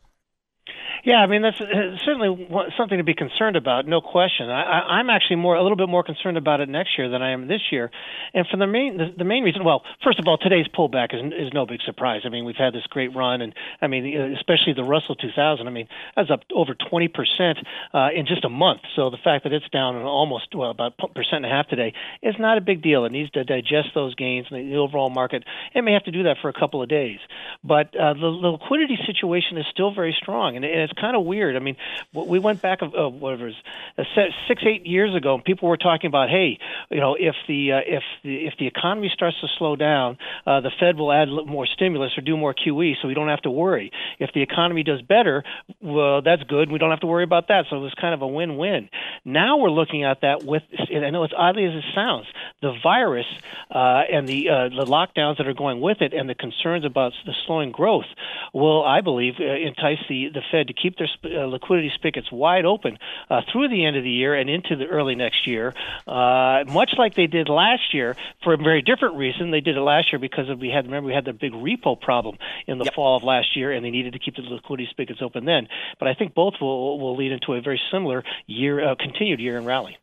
Yeah, 1.03 1.17
I 1.17 1.27
mean 1.27 1.41
that's 1.41 1.59
uh, 1.59 1.97
certainly 2.05 2.47
something 2.77 2.97
to 2.97 3.03
be 3.03 3.13
concerned 3.13 3.57
about, 3.57 3.85
no 3.85 3.99
question. 3.99 4.49
I, 4.49 5.01
am 5.01 5.09
actually 5.09 5.35
more 5.35 5.55
a 5.55 5.61
little 5.61 5.75
bit 5.75 5.89
more 5.89 6.01
concerned 6.01 6.37
about 6.37 6.61
it 6.61 6.69
next 6.69 6.97
year 6.97 7.09
than 7.09 7.21
I 7.21 7.31
am 7.31 7.49
this 7.49 7.59
year, 7.73 7.91
and 8.33 8.47
for 8.47 8.55
the 8.55 8.67
main 8.67 8.95
the, 8.95 9.13
the 9.17 9.25
main 9.25 9.43
reason. 9.43 9.65
Well, 9.65 9.83
first 10.01 10.17
of 10.17 10.29
all, 10.29 10.37
today's 10.37 10.65
pullback 10.69 11.13
is 11.13 11.19
is 11.33 11.51
no 11.53 11.65
big 11.65 11.81
surprise. 11.85 12.21
I 12.23 12.29
mean, 12.29 12.45
we've 12.45 12.55
had 12.55 12.73
this 12.73 12.87
great 12.87 13.13
run, 13.13 13.41
and 13.41 13.53
I 13.81 13.87
mean, 13.87 14.15
especially 14.37 14.71
the 14.77 14.85
Russell 14.85 15.15
2000. 15.15 15.67
I 15.67 15.71
mean, 15.71 15.89
that's 16.15 16.31
up 16.31 16.39
over 16.55 16.73
20 16.73 17.09
percent 17.09 17.57
uh, 17.93 18.07
in 18.15 18.25
just 18.25 18.45
a 18.45 18.49
month. 18.49 18.79
So 18.95 19.09
the 19.09 19.19
fact 19.21 19.43
that 19.43 19.51
it's 19.51 19.67
down 19.73 19.97
almost 19.97 20.55
well 20.55 20.71
about 20.71 20.97
percent 20.97 21.43
and 21.43 21.47
a 21.47 21.49
half 21.49 21.67
today 21.67 21.93
is 22.21 22.35
not 22.39 22.57
a 22.57 22.61
big 22.61 22.81
deal. 22.81 23.03
It 23.03 23.11
needs 23.11 23.29
to 23.31 23.43
digest 23.43 23.89
those 23.93 24.15
gains 24.15 24.47
in 24.51 24.69
the 24.69 24.77
overall 24.77 25.09
market. 25.09 25.43
It 25.75 25.81
may 25.81 25.91
have 25.91 26.05
to 26.05 26.11
do 26.11 26.23
that 26.23 26.37
for 26.41 26.47
a 26.47 26.53
couple 26.53 26.81
of 26.81 26.87
days, 26.87 27.19
but 27.61 27.93
uh, 27.93 28.13
the, 28.13 28.39
the 28.41 28.47
liquidity 28.55 28.97
situation 29.05 29.57
is 29.57 29.65
still 29.69 29.93
very 29.93 30.15
strong, 30.17 30.55
and, 30.55 30.63
and 30.63 30.79
it's 30.79 30.92
kind 30.95 31.15
of 31.15 31.25
weird. 31.25 31.55
I 31.55 31.59
mean, 31.59 31.77
we 32.13 32.39
went 32.39 32.61
back 32.61 32.81
of 32.81 32.93
uh, 32.93 33.09
whatever 33.09 33.47
it 33.47 33.55
was, 33.97 34.05
uh, 34.17 34.23
six 34.47 34.63
eight 34.65 34.85
years 34.85 35.15
ago, 35.15 35.35
and 35.35 35.43
people 35.43 35.69
were 35.69 35.77
talking 35.77 36.07
about, 36.07 36.29
hey, 36.29 36.59
you 36.89 36.99
know, 36.99 37.15
if 37.19 37.35
the 37.47 37.73
uh, 37.73 37.79
if 37.85 38.03
the 38.23 38.45
if 38.47 38.53
the 38.59 38.67
economy 38.67 39.11
starts 39.13 39.39
to 39.41 39.47
slow 39.57 39.75
down, 39.75 40.17
uh, 40.45 40.61
the 40.61 40.71
Fed 40.79 40.97
will 40.97 41.11
add 41.11 41.27
more 41.29 41.65
stimulus 41.65 42.17
or 42.17 42.21
do 42.21 42.37
more 42.37 42.53
QE, 42.53 42.95
so 43.01 43.07
we 43.07 43.13
don't 43.13 43.29
have 43.29 43.41
to 43.41 43.51
worry. 43.51 43.91
If 44.19 44.31
the 44.33 44.41
economy 44.41 44.83
does 44.83 45.01
better, 45.01 45.43
well, 45.81 46.21
that's 46.21 46.43
good. 46.43 46.71
We 46.71 46.79
don't 46.79 46.91
have 46.91 47.01
to 47.01 47.07
worry 47.07 47.23
about 47.23 47.47
that. 47.49 47.65
So 47.69 47.77
it 47.77 47.81
was 47.81 47.93
kind 47.99 48.13
of 48.13 48.21
a 48.21 48.27
win-win. 48.27 48.89
Now 49.25 49.57
we're 49.57 49.69
looking 49.69 50.03
at 50.03 50.21
that 50.21 50.43
with, 50.43 50.63
I 50.89 51.09
know 51.09 51.23
it's 51.23 51.33
oddly 51.35 51.65
as 51.65 51.73
it 51.73 51.83
sounds, 51.95 52.27
the 52.61 52.73
virus 52.81 53.25
uh, 53.71 54.03
and 54.11 54.27
the 54.27 54.49
uh, 54.49 54.69
the 54.69 54.85
lockdowns 54.85 55.37
that 55.37 55.47
are 55.47 55.53
going 55.53 55.81
with 55.81 56.01
it, 56.01 56.13
and 56.13 56.29
the 56.29 56.35
concerns 56.35 56.85
about 56.85 57.13
the 57.25 57.33
slowing 57.45 57.71
growth 57.71 58.05
will, 58.53 58.83
I 58.83 59.01
believe, 59.01 59.35
uh, 59.39 59.43
entice 59.43 59.99
the 60.09 60.29
the 60.33 60.41
Fed 60.51 60.67
to 60.67 60.73
keep 60.83 60.97
their 60.97 61.07
sp- 61.07 61.31
uh, 61.33 61.45
liquidity 61.45 61.91
spigots 61.95 62.31
wide 62.31 62.65
open 62.65 62.99
uh, 63.29 63.41
through 63.51 63.69
the 63.69 63.85
end 63.85 63.95
of 63.95 64.03
the 64.03 64.11
year 64.11 64.35
and 64.35 64.49
into 64.49 64.75
the 64.75 64.85
early 64.85 65.15
next 65.15 65.47
year, 65.47 65.73
uh, 66.05 66.63
much 66.67 66.93
like 66.97 67.15
they 67.15 67.27
did 67.27 67.47
last 67.47 67.93
year 67.93 68.15
for 68.43 68.53
a 68.53 68.57
very 68.57 68.81
different 68.81 69.15
reason. 69.15 69.51
They 69.51 69.61
did 69.61 69.77
it 69.77 69.81
last 69.81 70.11
year 70.11 70.19
because 70.19 70.49
of, 70.49 70.59
we 70.59 70.69
had 70.69 70.85
remember 70.85 71.07
we 71.07 71.13
had 71.13 71.25
the 71.25 71.33
big 71.33 71.53
repo 71.53 71.99
problem 71.99 72.37
in 72.67 72.77
the 72.77 72.85
yep. 72.85 72.93
fall 72.93 73.15
of 73.17 73.23
last 73.23 73.55
year, 73.55 73.71
and 73.71 73.83
they 73.83 73.91
needed 73.91 74.13
to 74.13 74.19
keep 74.19 74.35
the 74.35 74.41
liquidity 74.41 74.89
spigots 74.91 75.21
open 75.21 75.45
then. 75.45 75.67
But 75.99 76.09
I 76.09 76.13
think 76.13 76.33
both 76.33 76.55
will 76.59 76.99
will 76.99 77.15
lead 77.15 77.31
into 77.31 77.53
a 77.53 77.61
very 77.61 77.81
similar 77.91 78.23
year, 78.45 78.91
uh, 78.91 78.95
continued 78.95 79.39
year 79.39 79.57
in 79.57 79.65
rally. 79.65 79.97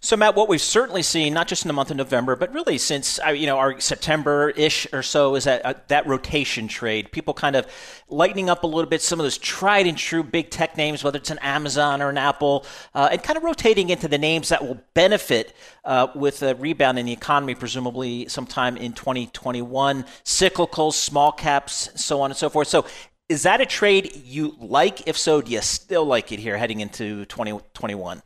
So, 0.00 0.16
Matt, 0.16 0.36
what 0.36 0.48
we've 0.48 0.60
certainly 0.60 1.02
seen, 1.02 1.34
not 1.34 1.48
just 1.48 1.64
in 1.64 1.68
the 1.68 1.72
month 1.72 1.90
of 1.90 1.96
November, 1.96 2.36
but 2.36 2.52
really 2.54 2.78
since 2.78 3.20
uh, 3.24 3.30
you 3.30 3.46
know 3.46 3.58
our 3.58 3.78
September-ish 3.80 4.86
or 4.92 5.02
so, 5.02 5.34
is 5.34 5.44
that 5.44 5.64
uh, 5.66 5.74
that 5.88 6.06
rotation 6.06 6.68
trade. 6.68 7.12
People 7.12 7.34
kind 7.34 7.56
of 7.56 7.66
lightening 8.08 8.48
up 8.48 8.64
a 8.64 8.66
little 8.66 8.88
bit 8.88 9.02
some 9.02 9.20
of 9.20 9.24
those 9.24 9.38
tried 9.38 9.86
and 9.86 9.98
true 9.98 10.22
big 10.22 10.50
tech 10.50 10.76
names, 10.76 11.04
whether 11.04 11.18
it's 11.18 11.30
an 11.30 11.38
Amazon 11.38 12.00
or 12.00 12.10
an 12.10 12.18
Apple, 12.18 12.64
uh, 12.94 13.08
and 13.12 13.22
kind 13.22 13.36
of 13.36 13.44
rotating 13.44 13.90
into 13.90 14.08
the 14.08 14.18
names 14.18 14.48
that 14.48 14.66
will 14.66 14.80
benefit 14.94 15.54
uh, 15.84 16.06
with 16.14 16.42
a 16.42 16.54
rebound 16.54 16.98
in 16.98 17.06
the 17.06 17.12
economy, 17.12 17.54
presumably 17.54 18.28
sometime 18.28 18.76
in 18.76 18.92
2021. 18.92 20.04
Cyclicals, 20.24 20.94
small 20.94 21.32
caps, 21.32 21.90
so 21.96 22.20
on 22.20 22.30
and 22.30 22.38
so 22.38 22.48
forth. 22.48 22.68
So, 22.68 22.86
is 23.28 23.42
that 23.42 23.60
a 23.60 23.66
trade 23.66 24.16
you 24.24 24.56
like? 24.58 25.06
If 25.06 25.18
so, 25.18 25.42
do 25.42 25.52
you 25.52 25.60
still 25.60 26.04
like 26.04 26.32
it 26.32 26.38
here 26.38 26.56
heading 26.56 26.80
into 26.80 27.26
2021? 27.26 28.22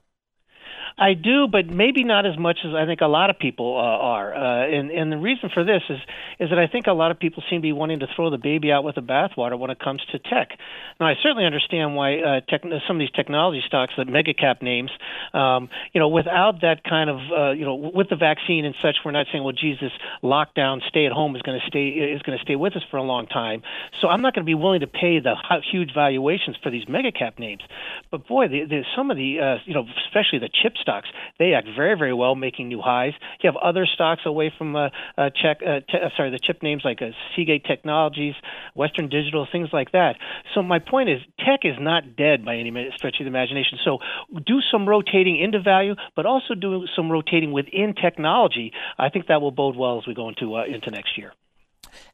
I 0.99 1.14
do, 1.14 1.49
but 1.49 1.66
maybe 1.66 2.04
not 2.04 2.26
as 2.26 2.38
much 2.38 2.58
as 2.64 2.75
I 2.75 2.87
think 2.87 3.00
a 3.00 3.06
lot 3.06 3.30
of 3.30 3.38
people 3.38 3.76
uh, 3.76 3.80
are. 3.80 4.34
Uh, 4.34 4.66
and 4.66 4.90
and 4.90 5.11
the 5.11 5.16
reason 5.16 5.50
for 5.52 5.64
this 5.64 5.82
is 5.88 5.99
is 6.38 6.50
that 6.50 6.58
I 6.58 6.66
think 6.66 6.87
a 6.87 6.92
lot 6.92 7.11
of 7.11 7.18
people 7.18 7.42
seem 7.49 7.61
to 7.61 7.62
be 7.62 7.72
wanting 7.72 8.00
to 8.00 8.08
throw 8.14 8.30
the 8.30 8.38
baby 8.38 8.70
out 8.70 8.84
with 8.84 8.96
the 8.96 9.02
bathwater 9.02 9.58
when 9.58 9.70
it 9.70 9.78
comes 9.78 10.02
to 10.12 10.18
tech. 10.18 10.58
Now, 11.00 11.06
I 11.06 11.14
certainly 11.22 11.44
understand 11.44 11.96
why 11.96 12.18
uh, 12.18 12.40
tech, 12.49 12.62
some 12.87 12.96
of 12.96 13.00
these 13.00 13.11
technology 13.11 13.62
stocks, 13.66 13.94
that 13.96 14.08
mega 14.08 14.34
cap 14.34 14.62
names, 14.62 14.90
um, 15.32 15.70
you 15.92 16.00
know, 16.00 16.08
without 16.08 16.61
that 16.61 16.84
kind 16.84 17.11
of 17.11 17.18
uh, 17.32 17.50
you 17.52 17.64
know, 17.64 17.75
with 17.75 18.08
the 18.08 18.16
vaccine 18.16 18.64
and 18.64 18.75
such, 18.82 18.96
we're 19.04 19.12
not 19.12 19.26
saying, 19.32 19.44
well, 19.44 19.52
Jesus, 19.52 19.92
lockdown, 20.22 20.82
stay 20.88 21.06
at 21.06 21.12
home 21.12 21.34
is 21.37 21.42
going 21.42 21.58
to 21.61 21.66
stay 21.66 21.88
is 21.88 22.22
going 22.22 22.38
to 22.38 22.42
stay 22.44 22.56
with 22.56 22.76
us 22.76 22.82
for 22.90 22.99
a 22.99 23.02
long 23.02 23.26
time. 23.26 23.62
So 24.00 24.08
I'm 24.08 24.20
not 24.20 24.34
going 24.34 24.44
to 24.44 24.50
be 24.50 24.54
willing 24.54 24.80
to 24.80 24.87
pay 24.87 25.20
the 25.20 25.34
huge 25.70 25.94
valuations 25.94 26.56
for 26.62 26.70
these 26.70 26.88
mega 26.88 27.12
cap 27.12 27.38
names. 27.38 27.62
But 28.11 28.26
boy, 28.26 28.49
the, 28.49 28.64
the, 28.64 28.84
some 28.96 29.11
of 29.11 29.16
the 29.16 29.40
uh, 29.40 29.56
you 29.64 29.75
know, 29.75 29.87
especially 30.06 30.38
the 30.38 30.50
chips 30.50 30.82
stocks. 30.83 31.09
They 31.39 31.55
act 31.55 31.69
very, 31.75 31.97
very 31.97 32.12
well, 32.12 32.35
making 32.35 32.69
new 32.69 32.81
highs. 32.81 33.15
You 33.41 33.49
have 33.49 33.57
other 33.57 33.87
stocks 33.87 34.23
away 34.27 34.53
from 34.57 34.77
uh, 34.77 34.89
uh, 35.17 35.31
check, 35.31 35.61
uh, 35.62 35.81
te- 35.81 35.99
uh, 36.05 36.11
sorry, 36.17 36.31
the 36.31 36.39
chip 36.39 36.62
names 36.62 36.83
like 36.85 37.01
uh, 37.01 37.11
Seagate 37.35 37.65
Technologies, 37.65 38.35
Western 38.75 39.09
Digital, 39.09 39.47
things 39.51 39.69
like 39.73 39.93
that. 39.93 40.17
So 40.55 40.62
my 40.62 40.79
point 40.79 41.09
is, 41.09 41.21
tech 41.39 41.61
is 41.65 41.77
not 41.81 42.17
dead 42.17 42.45
by 42.45 42.57
any 42.57 42.71
stretch 42.97 43.17
of 43.21 43.25
the 43.25 43.31
imagination. 43.31 43.79
So 43.85 43.99
do 44.45 44.61
some 44.71 44.89
rotating 44.89 45.39
into 45.39 45.61
value, 45.61 45.95
but 46.15 46.27
also 46.27 46.55
do 46.55 46.87
some 46.95 47.11
rotating 47.11 47.53
within 47.53 47.95
technology. 47.95 48.73
I 48.99 49.09
think 49.09 49.29
that 49.29 49.41
will 49.41 49.51
bode 49.51 49.77
well 49.77 49.99
as 49.99 50.07
we 50.07 50.15
go 50.15 50.29
into 50.29 50.57
uh, 50.57 50.65
into 50.65 50.91
next 50.91 51.17
year. 51.17 51.33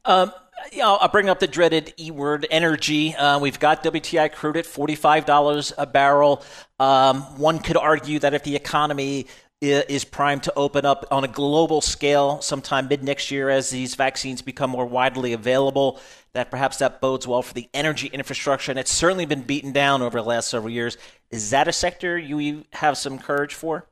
Um, 0.05 0.31
you 0.71 0.79
know, 0.79 0.95
I'll 0.95 1.09
bring 1.09 1.29
up 1.29 1.39
the 1.39 1.47
dreaded 1.47 1.93
E 1.97 2.11
word, 2.11 2.47
energy. 2.49 3.15
Uh, 3.15 3.39
we've 3.39 3.59
got 3.59 3.83
WTI 3.83 4.31
crude 4.31 4.57
at 4.57 4.65
$45 4.65 5.73
a 5.77 5.85
barrel. 5.85 6.43
Um, 6.79 7.21
one 7.37 7.59
could 7.59 7.77
argue 7.77 8.19
that 8.19 8.33
if 8.33 8.43
the 8.43 8.55
economy 8.55 9.27
is 9.61 10.05
primed 10.05 10.43
to 10.43 10.53
open 10.55 10.85
up 10.85 11.05
on 11.11 11.25
a 11.25 11.27
global 11.27 11.81
scale 11.81 12.39
sometime 12.41 12.87
mid 12.87 13.03
next 13.03 13.29
year 13.29 13.49
as 13.49 13.69
these 13.69 13.95
vaccines 13.95 14.41
become 14.41 14.69
more 14.69 14.85
widely 14.85 15.33
available, 15.33 15.99
that 16.33 16.49
perhaps 16.49 16.77
that 16.77 17.01
bodes 17.01 17.27
well 17.27 17.41
for 17.41 17.53
the 17.53 17.67
energy 17.73 18.07
infrastructure. 18.07 18.71
And 18.71 18.79
it's 18.79 18.91
certainly 18.91 19.25
been 19.25 19.41
beaten 19.41 19.73
down 19.73 20.01
over 20.01 20.19
the 20.19 20.25
last 20.25 20.49
several 20.49 20.71
years. 20.71 20.97
Is 21.29 21.49
that 21.49 21.67
a 21.67 21.73
sector 21.73 22.17
you 22.17 22.63
have 22.71 22.97
some 22.97 23.19
courage 23.19 23.53
for? 23.53 23.85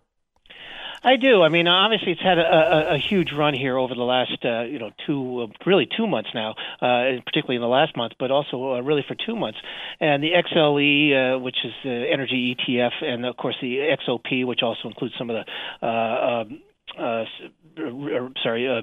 I 1.08 1.16
do. 1.16 1.42
I 1.42 1.48
mean, 1.48 1.70
obviously, 1.70 2.12
it's 2.12 2.22
had 2.22 2.38
a, 2.38 2.42
a, 2.42 2.96
a 2.96 2.98
huge 2.98 3.32
run 3.32 3.54
here 3.54 3.78
over 3.78 3.96
the 3.96 4.04
last, 4.04 4.44
uh, 4.44 4.64
you 4.64 4.78
know, 4.78 4.92
two, 5.06 5.44
uh, 5.44 5.48
really 5.66 5.88
two 5.88 6.06
months 6.06 6.32
now, 6.36 6.52
uh, 6.82 7.24
particularly 7.26 7.56
in 7.56 7.62
the 7.62 7.70
last 7.70 7.96
month, 7.96 8.12
but 8.20 8.30
also 8.30 8.74
uh, 8.74 8.82
really 8.82 9.06
for 9.08 9.16
two 9.16 9.38
months. 9.38 9.58
And 10.02 10.22
the 10.22 10.32
XLE, 10.32 11.38
uh, 11.38 11.40
which 11.40 11.56
is 11.64 11.72
the 11.86 12.12
energy 12.12 12.54
ETF, 12.54 12.92
and 13.02 13.26
of 13.26 13.38
course 13.38 13.56
the 13.62 13.96
XOP, 14.06 14.46
which 14.46 14.60
also 14.62 14.90
includes 14.90 15.14
some 15.18 15.30
of 15.30 15.38
the 15.38 15.88
uh, 15.88 16.42
um, 16.42 16.62
uh, 17.00 17.24
sorry, 18.44 18.68
uh, 18.68 18.82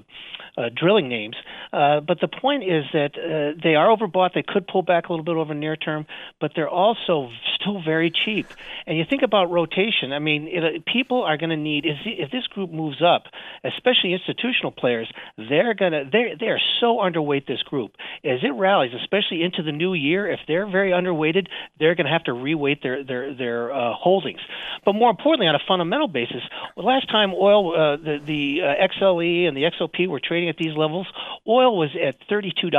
uh, 0.60 0.68
drilling 0.74 1.08
names. 1.08 1.36
Uh, 1.72 2.00
but 2.00 2.20
the 2.20 2.28
point 2.28 2.62
is 2.62 2.84
that 2.92 3.12
uh, 3.16 3.58
they 3.62 3.74
are 3.74 3.94
overbought. 3.94 4.34
They 4.34 4.44
could 4.46 4.66
pull 4.66 4.82
back 4.82 5.08
a 5.08 5.12
little 5.12 5.24
bit 5.24 5.36
over 5.36 5.54
near 5.54 5.76
term, 5.76 6.06
but 6.40 6.52
they're 6.54 6.68
also 6.68 7.30
still 7.64 7.82
very 7.82 8.10
cheap. 8.10 8.46
And 8.86 8.98
you 8.98 9.04
think 9.08 9.22
about 9.22 9.50
rotation. 9.50 10.12
I 10.12 10.18
mean, 10.18 10.48
it, 10.48 10.84
people 10.84 11.22
are 11.22 11.36
going 11.36 11.50
to 11.50 11.56
need 11.56 11.86
if, 11.86 11.98
if 12.04 12.30
this 12.30 12.46
group 12.48 12.70
moves 12.70 13.02
up, 13.02 13.24
especially 13.64 14.12
institutional 14.12 14.72
players, 14.72 15.10
they're 15.36 15.74
gonna 15.74 16.04
they 16.04 16.34
they 16.38 16.46
are 16.46 16.60
so 16.80 16.98
underweight 16.98 17.46
this 17.46 17.62
group. 17.62 17.92
As 18.24 18.40
it 18.42 18.54
rallies, 18.54 18.92
especially 19.00 19.42
into 19.42 19.62
the 19.62 19.72
new 19.72 19.94
year, 19.94 20.30
if 20.30 20.40
they're 20.46 20.70
very 20.70 20.90
underweighted, 20.90 21.46
they're 21.78 21.94
going 21.94 22.06
to 22.06 22.12
have 22.12 22.24
to 22.24 22.32
reweight 22.32 22.82
their 22.82 23.02
their 23.02 23.34
their 23.34 23.72
uh, 23.72 23.94
holdings. 23.94 24.40
But 24.84 24.94
more 24.94 25.10
importantly, 25.10 25.46
on 25.46 25.54
a 25.54 25.64
fundamental 25.66 26.08
basis, 26.08 26.42
well, 26.76 26.86
last 26.86 27.08
time 27.08 27.32
oil 27.34 27.74
uh, 27.74 27.96
the 27.96 28.18
the 28.24 28.60
uh, 28.62 28.88
XLE 28.88 29.48
and 29.48 29.56
the 29.56 29.62
XOP 29.62 30.08
were 30.08 30.20
trading 30.20 30.48
at 30.48 30.56
these 30.56 30.76
levels, 30.76 31.06
oil 31.48 31.76
was 31.76 31.90
at 32.00 32.16
$32. 32.28 32.70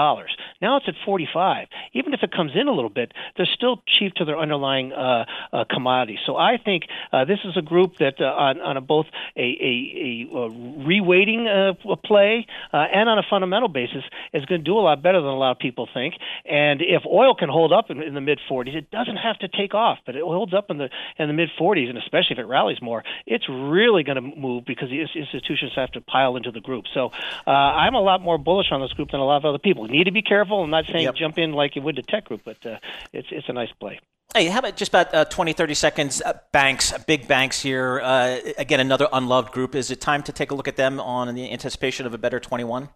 Now 0.62 0.78
it's 0.78 0.88
at 0.88 0.96
45. 1.06 1.68
Even 1.94 2.14
if 2.14 2.22
it 2.24 2.32
comes 2.32 2.52
in 2.56 2.68
a 2.68 2.72
little 2.72 2.90
bit, 2.90 3.12
they're 3.36 3.46
still 3.46 3.82
cheap 3.88 4.14
to 4.16 4.26
their 4.26 4.38
underlying 4.38 4.75
uh, 4.84 5.26
uh, 5.52 5.66
commodities. 5.70 6.20
So 6.26 6.36
I 6.36 6.58
think 6.58 6.84
uh, 7.12 7.26
this 7.26 7.40
is 7.46 7.58
a 7.58 7.62
group 7.62 7.98
that 7.98 8.20
uh, 8.20 8.26
on, 8.26 8.62
on 8.62 8.78
a 8.78 8.82
both 8.82 9.08
a, 9.36 9.42
a, 9.42 10.28
a, 10.32 10.38
a 10.38 10.50
reweighting 10.50 11.48
uh, 11.48 11.96
play 12.04 12.46
uh, 12.74 12.78
and 12.78 13.10
on 13.10 13.18
a 13.18 13.24
fundamental 13.30 13.70
basis 13.70 14.04
is 14.34 14.46
going 14.46 14.62
to 14.62 14.66
do 14.66 14.78
a 14.78 14.82
lot 14.82 15.02
better 15.02 15.20
than 15.20 15.30
a 15.30 15.38
lot 15.38 15.52
of 15.52 15.60
people 15.60 15.88
think. 15.94 16.16
And 16.46 16.82
if 16.82 17.04
oil 17.06 17.36
can 17.36 17.50
hold 17.50 17.74
up 17.74 17.90
in, 17.90 18.02
in 18.02 18.14
the 18.14 18.22
mid 18.22 18.40
40s, 18.50 18.76
it 18.76 18.92
doesn't 18.92 19.18
have 19.18 19.40
to 19.40 19.48
take 19.48 19.74
off, 19.74 20.00
but 20.06 20.16
it 20.16 20.22
holds 20.22 20.54
up 20.54 20.70
in 20.70 20.78
the 20.78 20.90
in 21.18 21.28
the 21.28 21.34
mid 21.34 21.50
40s, 21.60 21.90
and 21.90 21.98
especially 21.98 22.34
if 22.34 22.40
it 22.40 22.48
rallies 22.48 22.82
more, 22.82 23.04
it's 23.26 23.48
really 23.50 24.04
going 24.04 24.16
to 24.16 24.22
move 24.22 24.66
because 24.66 24.90
the 24.90 25.02
institutions 25.02 25.74
have 25.76 25.92
to 25.92 26.02
pile 26.02 26.36
into 26.36 26.52
the 26.52 26.62
group. 26.62 26.86
So 26.94 27.12
uh, 27.48 27.50
I'm 27.50 27.96
a 27.96 28.02
lot 28.02 28.22
more 28.22 28.38
bullish 28.38 28.68
on 28.72 28.82
this 28.82 28.94
group 28.94 29.12
than 29.12 29.20
a 29.20 29.26
lot 29.26 29.38
of 29.38 29.46
other 29.46 29.60
people. 29.60 29.88
You 29.88 29.98
need 29.98 30.06
to 30.06 30.12
be 30.12 30.22
careful. 30.22 30.64
I'm 30.64 30.70
not 30.70 30.86
saying 30.86 31.06
yep. 31.06 31.16
jump 31.16 31.38
in 31.38 31.54
like 31.54 31.76
you 31.76 31.82
would 31.82 31.96
the 31.96 32.04
tech 32.04 32.26
group, 32.26 32.42
but 32.44 32.66
uh, 32.66 32.78
it's 33.14 33.28
it's 33.32 33.50
a 33.50 33.54
nice 33.54 33.72
play. 33.80 34.00
Hey, 34.34 34.48
how 34.48 34.60
about 34.60 34.76
just 34.76 34.90
about 34.90 35.14
uh, 35.14 35.24
20, 35.26 35.54
30 35.54 35.74
seconds? 35.76 36.22
Uh, 36.22 36.38
banks, 36.52 36.92
big 37.08 37.26
banks 37.26 37.62
here. 37.62 38.02
Uh, 38.04 38.40
again, 38.58 38.82
another 38.82 39.08
unloved 39.14 39.54
group. 39.54 39.76
Is 39.76 39.92
it 39.92 40.02
time 40.02 40.24
to 40.24 40.34
take 40.34 40.52
a 40.52 40.56
look 40.56 40.68
at 40.68 40.76
them 40.76 41.00
on 41.00 41.34
the 41.34 41.50
anticipation 41.52 42.06
of 42.06 42.14
a 42.14 42.18
better 42.18 42.40
21? 42.42 42.90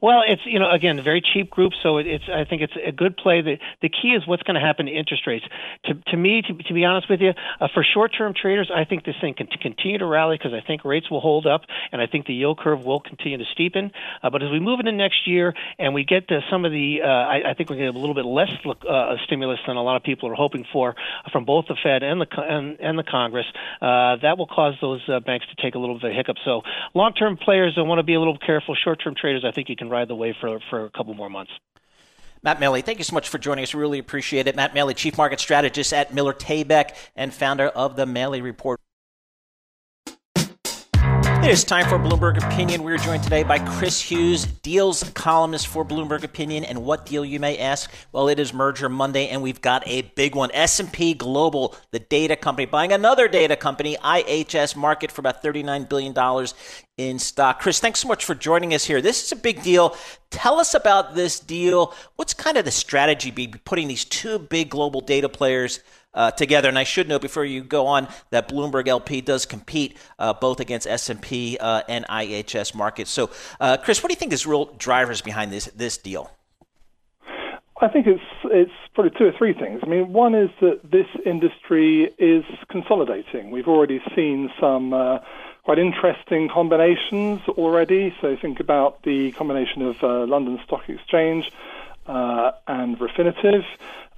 Well, 0.00 0.22
it's 0.26 0.42
you 0.46 0.60
know 0.60 0.70
again 0.70 1.00
very 1.02 1.20
cheap 1.20 1.50
group, 1.50 1.72
so 1.82 1.98
it, 1.98 2.06
it's 2.06 2.24
I 2.32 2.44
think 2.44 2.62
it's 2.62 2.74
a 2.86 2.92
good 2.92 3.16
play. 3.16 3.42
The 3.42 3.58
the 3.82 3.88
key 3.88 4.10
is 4.10 4.26
what's 4.26 4.44
going 4.44 4.54
to 4.54 4.60
happen 4.60 4.86
to 4.86 4.92
interest 4.92 5.26
rates. 5.26 5.44
To 5.86 5.94
to 5.94 6.16
me, 6.16 6.42
to, 6.42 6.54
to 6.54 6.74
be 6.74 6.84
honest 6.84 7.10
with 7.10 7.20
you, 7.20 7.32
uh, 7.60 7.66
for 7.74 7.82
short 7.82 8.12
term 8.16 8.32
traders, 8.40 8.70
I 8.74 8.84
think 8.84 9.04
this 9.04 9.16
thing 9.20 9.34
can 9.34 9.48
continue 9.48 9.98
to 9.98 10.06
rally 10.06 10.38
because 10.38 10.52
I 10.52 10.64
think 10.64 10.84
rates 10.84 11.10
will 11.10 11.20
hold 11.20 11.46
up, 11.46 11.62
and 11.90 12.00
I 12.00 12.06
think 12.06 12.26
the 12.26 12.34
yield 12.34 12.60
curve 12.60 12.84
will 12.84 13.00
continue 13.00 13.38
to 13.38 13.44
steepen. 13.56 13.90
Uh, 14.22 14.30
but 14.30 14.42
as 14.42 14.50
we 14.50 14.60
move 14.60 14.78
into 14.78 14.92
next 14.92 15.26
year 15.26 15.54
and 15.80 15.94
we 15.94 16.04
get 16.04 16.28
to 16.28 16.40
some 16.48 16.64
of 16.64 16.70
the, 16.70 17.00
uh, 17.02 17.06
I, 17.06 17.50
I 17.50 17.54
think 17.54 17.68
we're 17.70 17.76
going 17.76 17.86
to 17.86 17.92
get 17.92 17.96
a 17.96 18.00
little 18.00 18.14
bit 18.14 18.24
less 18.24 18.50
uh, 18.88 19.16
stimulus 19.24 19.58
than 19.66 19.76
a 19.76 19.82
lot 19.82 19.96
of 19.96 20.04
people 20.04 20.28
are 20.28 20.34
hoping 20.34 20.64
for 20.72 20.94
from 21.32 21.44
both 21.44 21.66
the 21.66 21.76
Fed 21.82 22.04
and 22.04 22.20
the 22.20 22.26
and, 22.40 22.78
and 22.78 22.98
the 22.98 23.02
Congress. 23.02 23.46
Uh, 23.82 24.16
that 24.22 24.38
will 24.38 24.46
cause 24.46 24.74
those 24.80 25.00
uh, 25.08 25.18
banks 25.18 25.46
to 25.48 25.60
take 25.60 25.74
a 25.74 25.78
little 25.78 25.96
bit 25.96 26.04
of 26.04 26.12
a 26.12 26.14
hiccup. 26.14 26.36
So 26.44 26.62
long 26.94 27.14
term 27.14 27.36
players 27.36 27.74
want 27.76 27.98
to 27.98 28.04
be 28.04 28.14
a 28.14 28.20
little 28.20 28.38
careful. 28.38 28.76
Short 28.76 29.02
term 29.02 29.14
traders, 29.20 29.44
I 29.44 29.50
think 29.50 29.68
you 29.68 29.76
can 29.76 29.87
ride 29.88 30.08
the 30.08 30.14
wave 30.14 30.34
for 30.40 30.58
for 30.70 30.84
a 30.84 30.90
couple 30.90 31.14
more 31.14 31.30
months. 31.30 31.52
Matt 32.42 32.60
Maley, 32.60 32.84
thank 32.84 32.98
you 32.98 33.04
so 33.04 33.14
much 33.14 33.28
for 33.28 33.38
joining 33.38 33.64
us. 33.64 33.74
Really 33.74 33.98
appreciate 33.98 34.46
it. 34.46 34.54
Matt 34.54 34.74
Maley, 34.74 34.94
Chief 34.94 35.18
Market 35.18 35.40
Strategist 35.40 35.92
at 35.92 36.14
Miller 36.14 36.32
Tabak 36.32 36.94
and 37.16 37.34
founder 37.34 37.66
of 37.66 37.96
the 37.96 38.06
Maley 38.06 38.42
Report. 38.42 38.80
It 41.48 41.52
is 41.52 41.64
time 41.64 41.88
for 41.88 41.98
Bloomberg 41.98 42.44
Opinion. 42.44 42.82
We're 42.82 42.98
joined 42.98 43.22
today 43.22 43.42
by 43.42 43.58
Chris 43.58 44.02
Hughes, 44.02 44.44
deals 44.44 45.02
columnist 45.14 45.68
for 45.68 45.82
Bloomberg 45.82 46.22
Opinion. 46.22 46.62
And 46.62 46.84
what 46.84 47.06
deal, 47.06 47.24
you 47.24 47.40
may 47.40 47.56
ask? 47.56 47.90
Well, 48.12 48.28
it 48.28 48.38
is 48.38 48.52
Merger 48.52 48.90
Monday, 48.90 49.28
and 49.28 49.40
we've 49.40 49.62
got 49.62 49.82
a 49.86 50.02
big 50.02 50.34
one. 50.34 50.50
S&P 50.52 51.14
Global, 51.14 51.74
the 51.90 52.00
data 52.00 52.36
company, 52.36 52.66
buying 52.66 52.92
another 52.92 53.28
data 53.28 53.56
company, 53.56 53.96
IHS 53.96 54.74
Markit, 54.74 55.10
for 55.10 55.22
about 55.22 55.42
$39 55.42 55.88
billion 55.88 56.46
in 56.98 57.18
stock. 57.18 57.60
Chris, 57.60 57.80
thanks 57.80 58.00
so 58.00 58.08
much 58.08 58.26
for 58.26 58.34
joining 58.34 58.74
us 58.74 58.84
here. 58.84 59.00
This 59.00 59.24
is 59.24 59.32
a 59.32 59.36
big 59.36 59.62
deal. 59.62 59.96
Tell 60.28 60.60
us 60.60 60.74
about 60.74 61.14
this 61.14 61.40
deal. 61.40 61.94
What's 62.16 62.34
kind 62.34 62.58
of 62.58 62.66
the 62.66 62.70
strategy 62.70 63.30
be 63.30 63.48
putting 63.48 63.88
these 63.88 64.04
two 64.04 64.38
big 64.38 64.68
global 64.68 65.00
data 65.00 65.30
players– 65.30 65.80
uh, 66.18 66.32
together. 66.32 66.68
And 66.68 66.78
I 66.78 66.84
should 66.84 67.08
note 67.08 67.22
before 67.22 67.44
you 67.44 67.62
go 67.62 67.86
on 67.86 68.08
that 68.30 68.48
Bloomberg 68.48 68.88
LP 68.88 69.22
does 69.22 69.46
compete 69.46 69.96
uh, 70.18 70.34
both 70.34 70.60
against 70.60 70.86
S&P 70.86 71.56
uh, 71.58 71.82
and 71.88 72.04
IHS 72.06 72.74
Markit. 72.74 73.06
So, 73.06 73.30
uh, 73.60 73.78
Chris, 73.78 74.02
what 74.02 74.08
do 74.08 74.12
you 74.12 74.18
think 74.18 74.32
is 74.32 74.46
real 74.46 74.66
drivers 74.76 75.22
behind 75.22 75.52
this 75.52 75.66
this 75.76 75.96
deal? 75.96 76.30
I 77.80 77.86
think 77.86 78.08
it's 78.08 78.22
it's 78.44 78.72
probably 78.94 79.16
two 79.16 79.26
or 79.26 79.32
three 79.38 79.54
things. 79.54 79.80
I 79.84 79.86
mean, 79.86 80.12
one 80.12 80.34
is 80.34 80.50
that 80.60 80.80
this 80.90 81.06
industry 81.24 82.12
is 82.18 82.44
consolidating. 82.68 83.52
We've 83.52 83.68
already 83.68 84.02
seen 84.16 84.50
some 84.60 84.92
uh, 84.92 85.20
quite 85.62 85.78
interesting 85.78 86.48
combinations 86.48 87.40
already. 87.50 88.12
So 88.20 88.36
think 88.36 88.58
about 88.58 89.02
the 89.04 89.30
combination 89.32 89.82
of 89.82 90.02
uh, 90.02 90.26
London 90.26 90.58
Stock 90.64 90.88
Exchange 90.88 91.52
and 92.08 92.98
Refinitiv. 92.98 93.62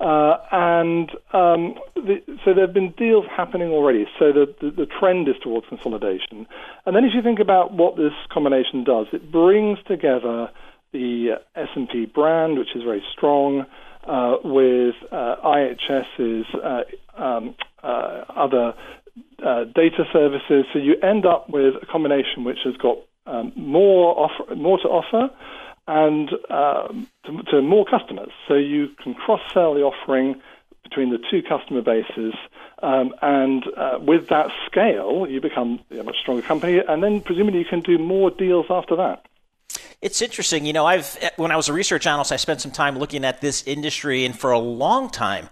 Uh, 0.01 0.39
and 0.51 1.11
um, 1.35 1.75
the, 1.95 2.23
so 2.43 2.55
there 2.55 2.65
have 2.65 2.73
been 2.73 2.93
deals 2.97 3.27
happening 3.37 3.69
already. 3.69 4.07
So 4.19 4.33
the, 4.33 4.47
the, 4.59 4.71
the, 4.71 4.87
trend 4.87 5.29
is 5.29 5.35
towards 5.43 5.67
consolidation. 5.69 6.47
And 6.87 6.97
then 6.97 7.05
if 7.05 7.13
you 7.15 7.21
think 7.21 7.39
about 7.39 7.75
what 7.75 7.97
this 7.97 8.15
combination 8.33 8.83
does, 8.83 9.09
it 9.13 9.31
brings 9.31 9.79
together 9.87 10.49
the 10.93 11.37
uh, 11.37 11.61
S&P 11.61 12.07
brand, 12.07 12.59
which 12.59 12.75
is 12.75 12.83
very 12.83 13.03
strong, 13.13 13.67
uh, 14.07 14.37
with 14.43 14.95
uh, 15.13 15.37
IHS's 15.45 16.47
uh, 16.55 17.23
um, 17.23 17.55
uh, 17.83 18.25
other 18.35 18.73
data 19.75 20.05
services. 20.15 20.65
So 20.73 20.79
you 20.79 20.97
end 21.03 21.27
up 21.27 21.51
with 21.51 21.75
a 21.83 21.87
combination 21.87 22.45
which 22.45 22.61
has 22.65 22.75
got 22.79 22.97
um, 23.27 23.53
more 23.55 24.19
offer, 24.19 24.55
more 24.55 24.79
to 24.79 24.89
offer 24.89 25.31
and 25.91 26.31
um, 26.51 27.09
to, 27.27 27.43
to, 27.51 27.63
more 27.63 27.85
customers. 27.85 28.31
So 28.47 28.55
you 28.55 28.91
can 29.03 29.13
cross 29.13 29.41
sell 29.53 29.75
the 29.75 29.81
offering 29.81 30.41
between 30.85 31.11
the 31.11 31.19
two 31.31 31.43
customer 31.43 31.83
bases. 31.83 32.35
Um, 32.81 33.13
and 33.21 33.65
uh, 33.77 33.99
with 34.01 34.29
that 34.29 34.51
scale, 34.67 35.27
you 35.29 35.41
become 35.41 35.81
a 35.91 36.05
much 36.05 36.17
stronger 36.21 36.43
company, 36.43 36.79
and 36.79 37.03
then 37.03 37.21
presumably 37.21 37.59
you 37.59 37.65
can 37.65 37.81
do 37.81 37.99
more 37.99 38.31
deals 38.31 38.67
after 38.71 38.97
that. 38.97 39.27
It's 40.01 40.23
interesting, 40.23 40.65
you 40.65 40.73
know. 40.73 40.87
I've 40.87 41.19
when 41.37 41.51
I 41.51 41.57
was 41.57 41.69
a 41.69 41.73
research 41.73 42.07
analyst, 42.07 42.33
I 42.33 42.37
spent 42.37 42.61
some 42.61 42.71
time 42.71 42.97
looking 42.97 43.25
at 43.25 43.41
this 43.41 43.67
industry, 43.67 44.25
and 44.25 44.39
for 44.39 44.53
a 44.53 44.59
long 44.59 45.11
time, 45.11 45.51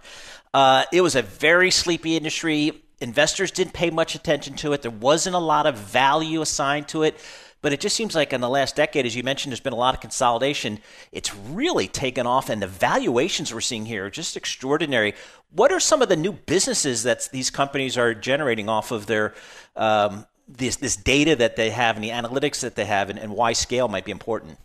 uh, 0.53 0.85
it 0.91 1.01
was 1.01 1.15
a 1.15 1.21
very 1.21 1.69
sleepy 1.69 2.15
industry. 2.15 2.81
Investors 3.01 3.51
didn't 3.51 3.73
pay 3.73 3.91
much 3.91 4.15
attention 4.15 4.55
to 4.55 4.73
it. 4.73 4.81
There 4.81 4.91
wasn't 4.91 5.35
a 5.35 5.39
lot 5.39 5.67
of 5.67 5.77
value 5.77 6.41
assigned 6.41 6.87
to 6.89 7.03
it. 7.03 7.19
But 7.61 7.73
it 7.73 7.81
just 7.81 7.95
seems 7.95 8.15
like 8.15 8.31
in 8.31 8.39
the 8.39 8.49
last 8.49 8.75
decade, 8.75 9.05
as 9.05 9.15
you 9.15 9.23
mentioned, 9.23 9.51
there's 9.51 9.59
been 9.59 9.73
a 9.73 9.77
lot 9.77 9.93
of 9.93 9.99
consolidation. 9.99 10.79
It's 11.11 11.35
really 11.35 11.87
taken 11.87 12.25
off, 12.25 12.49
and 12.49 12.61
the 12.61 12.67
valuations 12.67 13.53
we're 13.53 13.61
seeing 13.61 13.85
here 13.85 14.05
are 14.05 14.09
just 14.09 14.37
extraordinary. 14.37 15.13
What 15.51 15.71
are 15.71 15.79
some 15.79 16.01
of 16.01 16.07
the 16.07 16.15
new 16.15 16.31
businesses 16.31 17.03
that 17.03 17.27
these 17.31 17.49
companies 17.49 17.97
are 17.97 18.13
generating 18.13 18.69
off 18.69 18.91
of 18.91 19.07
their 19.07 19.33
um, 19.75 20.25
this 20.47 20.77
this 20.77 20.95
data 20.95 21.35
that 21.35 21.55
they 21.57 21.69
have 21.69 21.95
and 21.95 22.03
the 22.03 22.09
analytics 22.09 22.61
that 22.61 22.75
they 22.75 22.85
have, 22.85 23.09
and, 23.09 23.19
and 23.19 23.33
why 23.33 23.53
scale 23.53 23.87
might 23.87 24.05
be 24.05 24.11
important? 24.11 24.57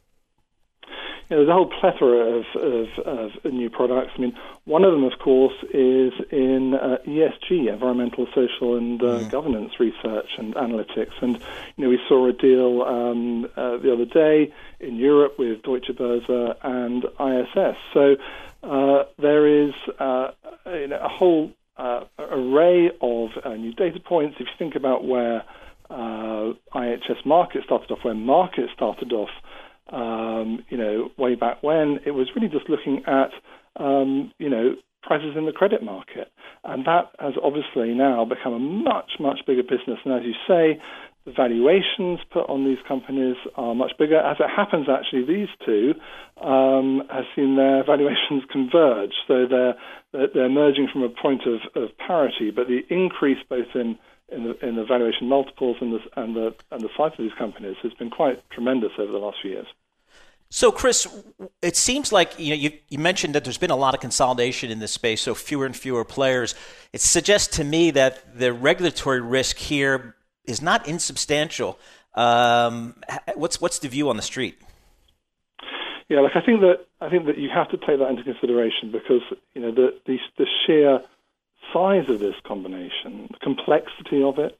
You 1.30 1.36
know, 1.36 1.44
there's 1.44 1.48
a 1.48 1.52
whole 1.52 1.72
plethora 1.80 2.38
of, 2.38 2.44
of, 2.54 3.32
of, 3.44 3.52
new 3.52 3.70
products. 3.70 4.12
I 4.16 4.20
mean, 4.20 4.36
one 4.66 4.84
of 4.84 4.92
them, 4.92 5.04
of 5.04 5.18
course, 5.18 5.54
is 5.72 6.12
in 6.30 6.74
uh, 6.74 6.98
ESG, 7.06 7.72
environmental, 7.72 8.26
social, 8.34 8.76
and 8.76 9.02
uh, 9.02 9.20
mm. 9.20 9.30
governance 9.30 9.80
research 9.80 10.28
and 10.36 10.54
analytics. 10.54 11.12
And 11.22 11.38
you 11.76 11.84
know, 11.84 11.88
we 11.88 11.98
saw 12.08 12.28
a 12.28 12.32
deal 12.32 12.82
um, 12.82 13.46
uh, 13.56 13.78
the 13.78 13.92
other 13.92 14.04
day 14.04 14.52
in 14.80 14.96
Europe 14.96 15.38
with 15.38 15.62
Deutsche 15.62 15.90
Börse 15.90 16.56
and 16.62 17.04
ISS. 17.04 17.76
So 17.94 18.16
uh, 18.62 19.04
there 19.18 19.46
is 19.46 19.72
uh, 19.98 20.32
you 20.66 20.88
know, 20.88 21.00
a 21.00 21.08
whole 21.08 21.52
uh, 21.78 22.04
array 22.18 22.90
of 23.00 23.30
new 23.58 23.72
data 23.72 24.00
points. 24.00 24.36
If 24.40 24.46
you 24.46 24.54
think 24.58 24.74
about 24.74 25.04
where 25.04 25.42
IHS 25.90 27.24
Markit 27.24 27.64
started 27.64 27.90
off, 27.90 28.04
where 28.04 28.14
Markit 28.14 28.72
started 28.74 29.12
off 29.12 29.30
um, 29.92 30.64
you 30.68 30.76
know, 30.78 31.10
way 31.18 31.34
back 31.34 31.62
when, 31.62 32.00
it 32.06 32.12
was 32.12 32.28
really 32.34 32.48
just 32.48 32.68
looking 32.68 33.02
at, 33.06 33.30
um, 33.76 34.32
you 34.38 34.48
know, 34.48 34.74
prices 35.02 35.34
in 35.36 35.46
the 35.46 35.52
credit 35.52 35.82
market. 35.82 36.32
And 36.64 36.86
that 36.86 37.10
has 37.18 37.34
obviously 37.42 37.94
now 37.94 38.24
become 38.24 38.54
a 38.54 38.58
much, 38.58 39.12
much 39.20 39.40
bigger 39.46 39.62
business. 39.62 39.98
And 40.04 40.14
as 40.14 40.22
you 40.24 40.32
say, 40.48 40.80
the 41.26 41.32
valuations 41.32 42.20
put 42.30 42.48
on 42.48 42.64
these 42.64 42.78
companies 42.86 43.36
are 43.56 43.74
much 43.74 43.92
bigger. 43.98 44.18
As 44.18 44.36
it 44.40 44.48
happens, 44.48 44.86
actually, 44.88 45.24
these 45.26 45.48
two 45.64 45.94
um, 46.42 47.02
have 47.10 47.24
seen 47.36 47.56
their 47.56 47.84
valuations 47.86 48.44
converge. 48.50 49.12
So 49.28 49.46
they're, 49.48 49.74
they're 50.12 50.46
emerging 50.46 50.88
from 50.92 51.02
a 51.02 51.08
point 51.08 51.42
of, 51.46 51.60
of 51.82 51.96
parity, 51.98 52.50
but 52.50 52.66
the 52.66 52.80
increase 52.88 53.38
both 53.48 53.68
in 53.74 53.98
in 54.30 54.44
the, 54.44 54.66
in 54.66 54.76
the 54.76 54.84
valuation 54.84 55.28
multiples 55.28 55.76
and 55.80 55.92
the, 55.92 56.00
and 56.16 56.34
the 56.34 56.54
and 56.70 56.80
the 56.80 56.88
size 56.96 57.12
of 57.12 57.18
these 57.18 57.34
companies 57.38 57.76
has 57.82 57.92
been 57.94 58.10
quite 58.10 58.42
tremendous 58.50 58.92
over 58.98 59.12
the 59.12 59.18
last 59.18 59.38
few 59.42 59.52
years. 59.52 59.66
So, 60.50 60.70
Chris, 60.70 61.08
it 61.62 61.76
seems 61.76 62.12
like 62.12 62.38
you 62.38 62.50
know 62.50 62.54
you, 62.54 62.72
you 62.88 62.98
mentioned 62.98 63.34
that 63.34 63.44
there's 63.44 63.58
been 63.58 63.70
a 63.70 63.76
lot 63.76 63.94
of 63.94 64.00
consolidation 64.00 64.70
in 64.70 64.78
this 64.78 64.92
space, 64.92 65.20
so 65.20 65.34
fewer 65.34 65.66
and 65.66 65.76
fewer 65.76 66.04
players. 66.04 66.54
It 66.92 67.00
suggests 67.00 67.56
to 67.56 67.64
me 67.64 67.90
that 67.92 68.38
the 68.38 68.52
regulatory 68.52 69.20
risk 69.20 69.56
here 69.56 70.14
is 70.44 70.62
not 70.62 70.86
insubstantial. 70.86 71.78
Um, 72.14 72.94
what's 73.34 73.60
what's 73.60 73.80
the 73.80 73.88
view 73.88 74.08
on 74.08 74.16
the 74.16 74.22
street? 74.22 74.56
Yeah, 76.08 76.20
like 76.20 76.36
I 76.36 76.40
think 76.40 76.60
that 76.60 76.86
I 77.00 77.10
think 77.10 77.26
that 77.26 77.38
you 77.38 77.48
have 77.52 77.68
to 77.70 77.76
take 77.76 77.98
that 77.98 78.08
into 78.08 78.22
consideration 78.22 78.92
because 78.92 79.22
you 79.54 79.60
know 79.60 79.72
the 79.72 79.98
the, 80.06 80.18
the 80.38 80.46
sheer 80.66 81.00
size 81.72 82.08
of 82.08 82.18
this 82.18 82.34
combination, 82.46 83.28
the 83.30 83.38
complexity 83.42 84.22
of 84.22 84.38
it, 84.38 84.58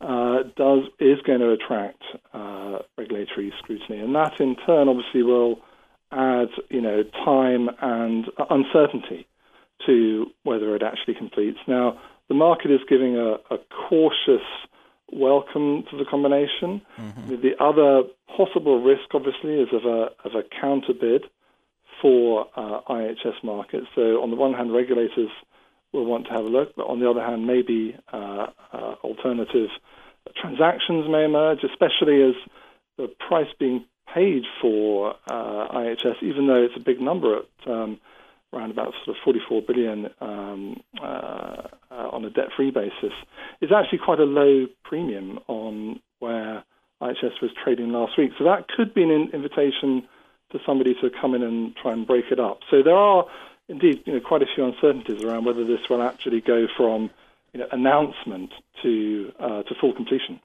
uh, 0.00 0.42
does 0.56 0.84
is 0.98 1.18
going 1.24 1.40
to 1.40 1.50
attract 1.50 2.02
uh, 2.34 2.78
regulatory 2.98 3.52
scrutiny, 3.58 4.00
and 4.00 4.14
that 4.14 4.40
in 4.40 4.56
turn 4.66 4.88
obviously 4.88 5.22
will 5.22 5.60
add, 6.10 6.48
you 6.68 6.80
know, 6.80 7.02
time 7.24 7.70
and 7.80 8.26
uncertainty 8.50 9.26
to 9.86 10.26
whether 10.42 10.74
it 10.76 10.82
actually 10.82 11.14
completes. 11.14 11.58
Now, 11.66 12.00
the 12.28 12.34
market 12.34 12.70
is 12.70 12.80
giving 12.88 13.16
a, 13.16 13.34
a 13.54 13.58
cautious 13.88 14.46
welcome 15.12 15.84
to 15.90 15.96
the 15.96 16.04
combination. 16.04 16.80
Mm-hmm. 16.98 17.28
The 17.42 17.52
other 17.60 18.08
possible 18.36 18.82
risk, 18.82 19.14
obviously, 19.14 19.54
is 19.54 19.68
of 19.72 19.84
a 19.84 20.10
of 20.24 20.34
a 20.34 20.42
counter 20.60 20.94
bid 20.98 21.24
for 22.00 22.46
uh, 22.56 22.80
IHS 22.88 23.42
Markit. 23.44 23.86
So, 23.94 24.22
on 24.22 24.30
the 24.30 24.36
one 24.36 24.54
hand, 24.54 24.72
regulators 24.72 25.30
will 25.92 26.04
want 26.04 26.26
to 26.26 26.32
have 26.32 26.44
a 26.44 26.48
look. 26.48 26.74
But 26.76 26.86
on 26.86 27.00
the 27.00 27.08
other 27.08 27.22
hand, 27.22 27.46
maybe 27.46 27.96
uh, 28.12 28.46
uh, 28.72 28.94
alternative 29.04 29.68
transactions 30.36 31.08
may 31.08 31.24
emerge, 31.24 31.64
especially 31.64 32.22
as 32.22 32.34
the 32.96 33.08
price 33.28 33.48
being 33.58 33.84
paid 34.12 34.44
for 34.60 35.14
uh, 35.30 35.68
IHS, 35.68 36.22
even 36.22 36.46
though 36.46 36.62
it's 36.62 36.76
a 36.76 36.80
big 36.80 37.00
number 37.00 37.38
at 37.38 37.70
um, 37.70 37.98
around 38.52 38.70
about 38.70 38.92
sort 39.04 39.16
of 39.16 39.22
44 39.24 39.62
billion 39.62 40.10
um, 40.20 40.80
uh, 41.02 41.62
on 41.90 42.24
a 42.24 42.30
debt-free 42.30 42.70
basis, 42.70 43.12
is 43.60 43.70
actually 43.72 43.98
quite 43.98 44.20
a 44.20 44.24
low 44.24 44.66
premium 44.84 45.38
on 45.48 46.00
where 46.18 46.62
IHS 47.00 47.40
was 47.40 47.50
trading 47.64 47.92
last 47.92 48.18
week. 48.18 48.32
So 48.38 48.44
that 48.44 48.68
could 48.68 48.92
be 48.92 49.02
an 49.02 49.30
invitation 49.32 50.06
for 50.50 50.60
somebody 50.66 50.94
to 51.00 51.08
come 51.20 51.34
in 51.34 51.42
and 51.42 51.74
try 51.76 51.92
and 51.92 52.06
break 52.06 52.26
it 52.30 52.38
up. 52.38 52.60
So 52.70 52.82
there 52.82 52.94
are 52.94 53.24
indeed 53.72 54.02
you 54.06 54.12
know, 54.12 54.20
quite 54.20 54.42
a 54.42 54.46
few 54.54 54.64
uncertainties 54.64 55.24
around 55.24 55.44
whether 55.44 55.64
this 55.64 55.80
will 55.88 56.02
actually 56.02 56.40
go 56.40 56.68
from 56.76 57.10
you 57.52 57.60
know, 57.60 57.66
announcement 57.72 58.52
to 58.82 59.32
uh, 59.40 59.62
to 59.64 59.74
full 59.80 59.92
completion. 59.92 60.40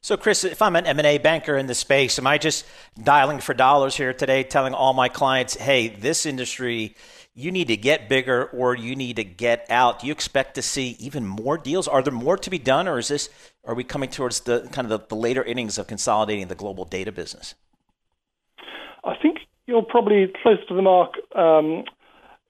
So, 0.00 0.16
Chris, 0.16 0.44
if 0.44 0.60
I'm 0.60 0.76
an 0.76 0.86
M&A 0.86 1.18
banker 1.18 1.56
in 1.56 1.66
the 1.66 1.74
space, 1.74 2.18
am 2.18 2.26
I 2.26 2.38
just 2.38 2.66
dialing 3.02 3.40
for 3.40 3.54
dollars 3.54 3.96
here 3.96 4.12
today, 4.12 4.42
telling 4.42 4.74
all 4.74 4.92
my 4.92 5.08
clients, 5.08 5.54
"Hey, 5.54 5.88
this 5.88 6.26
industry, 6.26 6.94
you 7.34 7.50
need 7.50 7.68
to 7.68 7.76
get 7.76 8.08
bigger 8.08 8.44
or 8.46 8.74
you 8.74 8.96
need 8.96 9.16
to 9.16 9.24
get 9.24 9.66
out"? 9.70 10.00
Do 10.00 10.06
you 10.06 10.12
expect 10.12 10.56
to 10.56 10.62
see 10.62 10.96
even 10.98 11.26
more 11.26 11.56
deals? 11.56 11.88
Are 11.88 12.02
there 12.02 12.12
more 12.12 12.36
to 12.36 12.50
be 12.50 12.58
done, 12.58 12.88
or 12.88 12.98
is 12.98 13.08
this? 13.08 13.30
Are 13.64 13.74
we 13.74 13.84
coming 13.84 14.10
towards 14.10 14.40
the 14.40 14.68
kind 14.72 14.90
of 14.90 15.00
the, 15.00 15.06
the 15.08 15.20
later 15.20 15.42
innings 15.42 15.78
of 15.78 15.86
consolidating 15.86 16.48
the 16.48 16.54
global 16.54 16.84
data 16.84 17.12
business? 17.12 17.54
I 19.04 19.14
think 19.20 19.38
you're 19.66 19.82
probably 19.82 20.32
close 20.42 20.58
to 20.68 20.74
the 20.74 20.82
mark 20.82 21.14
um, 21.34 21.84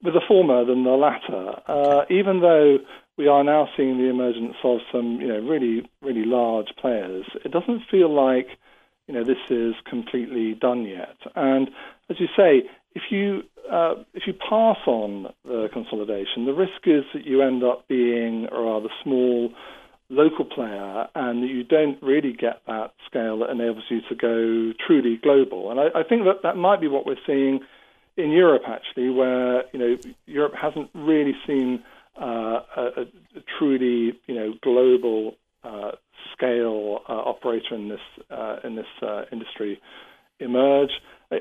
with 0.04 0.14
the 0.14 0.20
former 0.28 0.64
than 0.64 0.84
the 0.84 0.90
latter. 0.90 1.60
Uh, 1.66 2.04
even 2.10 2.40
though 2.40 2.78
we 3.16 3.26
are 3.26 3.42
now 3.42 3.68
seeing 3.76 3.98
the 3.98 4.10
emergence 4.10 4.56
of 4.62 4.78
some, 4.92 5.20
you 5.20 5.28
know, 5.28 5.40
really, 5.40 5.88
really 6.02 6.24
large 6.24 6.68
players. 6.80 7.24
It 7.44 7.52
doesn't 7.52 7.82
feel 7.90 8.12
like, 8.12 8.48
you 9.06 9.14
know, 9.14 9.24
this 9.24 9.38
is 9.50 9.74
completely 9.88 10.54
done 10.54 10.84
yet. 10.84 11.16
And 11.34 11.70
as 12.10 12.18
you 12.20 12.26
say, 12.36 12.68
if 12.94 13.02
you 13.10 13.42
uh, 13.70 13.94
if 14.12 14.24
you 14.26 14.34
pass 14.34 14.76
on 14.86 15.32
the 15.44 15.68
consolidation, 15.72 16.44
the 16.44 16.52
risk 16.52 16.86
is 16.86 17.04
that 17.14 17.24
you 17.24 17.40
end 17.40 17.64
up 17.64 17.88
being 17.88 18.46
a 18.52 18.60
rather 18.60 18.88
small 19.02 19.52
local 20.10 20.44
player 20.44 21.08
and 21.14 21.48
you 21.48 21.64
don't 21.64 22.00
really 22.02 22.32
get 22.32 22.60
that 22.66 22.92
scale 23.06 23.38
that 23.38 23.48
enables 23.48 23.84
you 23.88 24.00
to 24.08 24.14
go 24.14 24.74
truly 24.86 25.16
global. 25.22 25.70
And 25.70 25.80
I, 25.80 26.00
I 26.00 26.02
think 26.02 26.24
that 26.24 26.42
that 26.42 26.56
might 26.56 26.80
be 26.80 26.88
what 26.88 27.06
we're 27.06 27.16
seeing 27.26 27.60
in 28.16 28.30
Europe, 28.30 28.62
actually, 28.68 29.10
where 29.10 29.64
you 29.72 29.78
know 29.78 29.96
Europe 30.26 30.54
hasn't 30.60 30.90
really 30.94 31.34
seen 31.46 31.82
uh, 32.20 32.60
a, 32.76 32.82
a, 32.82 33.04
truly 33.58 34.18
you 34.26 34.34
know 34.34 34.54
global 34.62 35.34
uh, 35.64 35.92
scale 36.32 37.00
uh, 37.08 37.12
operator 37.12 37.74
in 37.74 37.88
this 37.88 38.00
uh, 38.30 38.56
in 38.64 38.76
this 38.76 38.86
uh, 39.02 39.22
industry 39.32 39.80
emerge. 40.40 40.90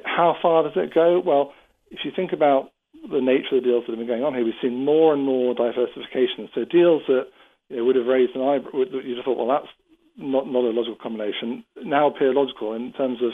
How 0.06 0.36
far 0.42 0.64
does 0.64 0.74
it 0.76 0.94
go? 0.94 1.22
Well, 1.24 1.54
if 1.92 2.00
you 2.04 2.12
think 2.16 2.34
about 2.34 2.72
the 3.12 3.22
nature 3.22 3.58
of 3.58 3.64
the 3.64 3.70
deals 3.70 3.84
that 3.86 3.92
have 3.92 4.00
been 4.00 4.08
going 4.08 4.24
on 4.24 4.34
here, 4.34 4.46
we've 4.46 4.54
seen 4.62 4.86
more 4.86 5.14
and 5.14 5.24
more 5.24 5.54
diversification. 5.54 6.50
So 6.56 6.64
deals 6.66 7.04
that 7.08 7.28
you 7.70 7.78
know, 7.78 7.86
would 7.86 7.96
have 7.96 8.06
raised 8.06 8.36
an 8.36 8.42
eyebrow, 8.42 8.72
you 8.74 9.14
just 9.16 9.26
thought, 9.26 9.38
well, 9.38 9.48
that's 9.48 9.72
not 10.18 10.48
not 10.48 10.64
a 10.64 10.74
logical 10.74 10.98
combination. 11.02 11.64
Now 11.84 12.08
appear 12.08 12.34
logical 12.34 12.74
in 12.74 12.94
terms 12.94 13.20
of 13.22 13.32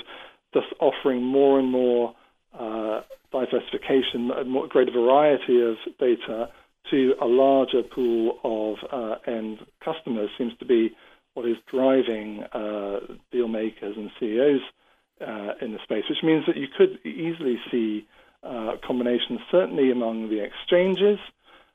just 0.54 0.74
offering 0.80 1.24
more 1.24 1.60
and 1.60 1.72
more 1.72 2.16
uh, 2.58 3.02
diversification, 3.32 4.32
a 4.32 4.44
more 4.44 4.68
greater 4.68 4.92
variety 4.92 5.62
of 5.62 5.76
data 6.00 6.50
to 6.90 7.14
a 7.22 7.26
larger 7.26 7.84
pool 7.84 8.40
of 8.44 8.78
uh, 8.92 9.16
end 9.28 9.60
customers 9.84 10.30
seems 10.38 10.54
to 10.60 10.66
be 10.66 10.92
what 11.34 11.46
is 11.48 11.58
driving 11.72 12.44
uh, 12.54 13.00
deal 13.32 13.48
makers 13.48 13.96
and 13.96 14.10
CEOs 14.20 14.62
uh, 15.22 15.54
in 15.62 15.74
the 15.74 15.80
space, 15.84 16.04
which 16.10 16.24
means 16.24 16.46
that 16.48 16.58
you 16.58 16.68
could 16.76 17.00
easily 17.06 17.58
see 17.72 18.08
uh, 18.44 18.74
combinations, 18.86 19.40
certainly 19.52 19.92
among 19.92 20.30
the 20.30 20.44
exchanges. 20.44 21.20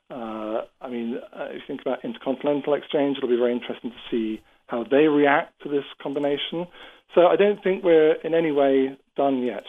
Uh, 0.09 0.61
I 0.81 0.89
mean, 0.89 1.19
uh, 1.33 1.45
if 1.49 1.55
you 1.55 1.61
think 1.67 1.81
about 1.81 2.03
Intercontinental 2.03 2.73
Exchange, 2.73 3.17
it'll 3.17 3.29
be 3.29 3.37
very 3.37 3.53
interesting 3.53 3.91
to 3.91 3.97
see 4.11 4.41
how 4.67 4.83
they 4.83 5.07
react 5.07 5.61
to 5.63 5.69
this 5.69 5.85
combination. 6.01 6.67
So 7.13 7.27
I 7.27 7.35
don't 7.35 7.61
think 7.63 7.83
we're 7.83 8.13
in 8.23 8.33
any 8.33 8.51
way 8.51 8.97
done 9.15 9.43
yet. 9.43 9.63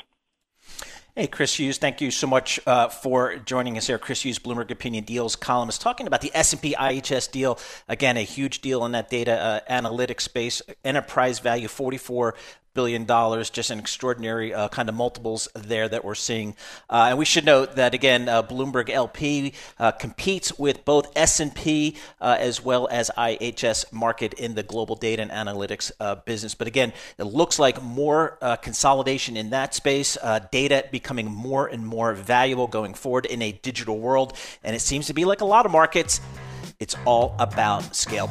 Hey, 1.18 1.28
Chris 1.28 1.58
Hughes, 1.58 1.78
thank 1.78 2.02
you 2.02 2.10
so 2.10 2.26
much 2.26 2.60
uh, 2.66 2.88
for 2.88 3.36
joining 3.36 3.78
us 3.78 3.86
here. 3.86 3.96
Chris 3.96 4.22
Hughes, 4.22 4.38
Bloomberg 4.38 4.70
Opinion 4.70 5.02
Deals 5.04 5.34
columnist, 5.34 5.80
talking 5.80 6.06
about 6.06 6.20
the 6.20 6.30
S&P 6.34 6.74
IHS 6.78 7.32
deal. 7.32 7.58
Again, 7.88 8.18
a 8.18 8.20
huge 8.20 8.60
deal 8.60 8.84
in 8.84 8.92
that 8.92 9.08
data 9.08 9.32
uh, 9.32 9.60
analytics 9.72 10.20
space. 10.20 10.60
Enterprise 10.84 11.38
value, 11.38 11.68
44 11.68 12.34
billion 12.76 13.04
dollars. 13.04 13.50
Just 13.50 13.70
an 13.70 13.80
extraordinary 13.80 14.54
uh, 14.54 14.68
kind 14.68 14.88
of 14.88 14.94
multiples 14.94 15.48
there 15.54 15.88
that 15.88 16.04
we're 16.04 16.14
seeing. 16.14 16.54
Uh, 16.88 17.06
and 17.08 17.18
we 17.18 17.24
should 17.24 17.44
note 17.44 17.74
that 17.74 17.94
again, 17.94 18.28
uh, 18.28 18.42
Bloomberg 18.44 18.88
LP 18.88 19.54
uh, 19.80 19.90
competes 19.90 20.56
with 20.56 20.84
both 20.84 21.10
S&P 21.16 21.96
uh, 22.20 22.36
as 22.38 22.62
well 22.62 22.86
as 22.90 23.10
IHS 23.16 23.86
Markit 23.92 24.34
in 24.34 24.54
the 24.54 24.62
global 24.62 24.94
data 24.94 25.22
and 25.22 25.32
analytics 25.32 25.90
uh, 25.98 26.14
business. 26.14 26.54
But 26.54 26.68
again, 26.68 26.92
it 27.18 27.24
looks 27.24 27.58
like 27.58 27.82
more 27.82 28.38
consolidation 28.62 29.36
in 29.36 29.50
that 29.50 29.74
space. 29.74 30.16
data 30.52 30.84
becoming 30.92 31.26
more 31.30 31.66
and 31.66 31.84
more 31.84 32.14
valuable 32.14 32.66
going 32.66 32.94
forward 32.94 33.26
in 33.26 33.42
a 33.42 33.52
digital 33.52 33.98
world, 33.98 34.36
and 34.62 34.76
it 34.76 34.80
seems 34.80 35.06
to 35.06 35.14
be 35.14 35.24
like 35.24 35.40
a 35.40 35.44
lot 35.44 35.66
of 35.66 35.72
markets. 35.72 36.20
It's 36.78 36.94
all 37.06 37.34
about 37.38 37.96
scale. 37.96 38.30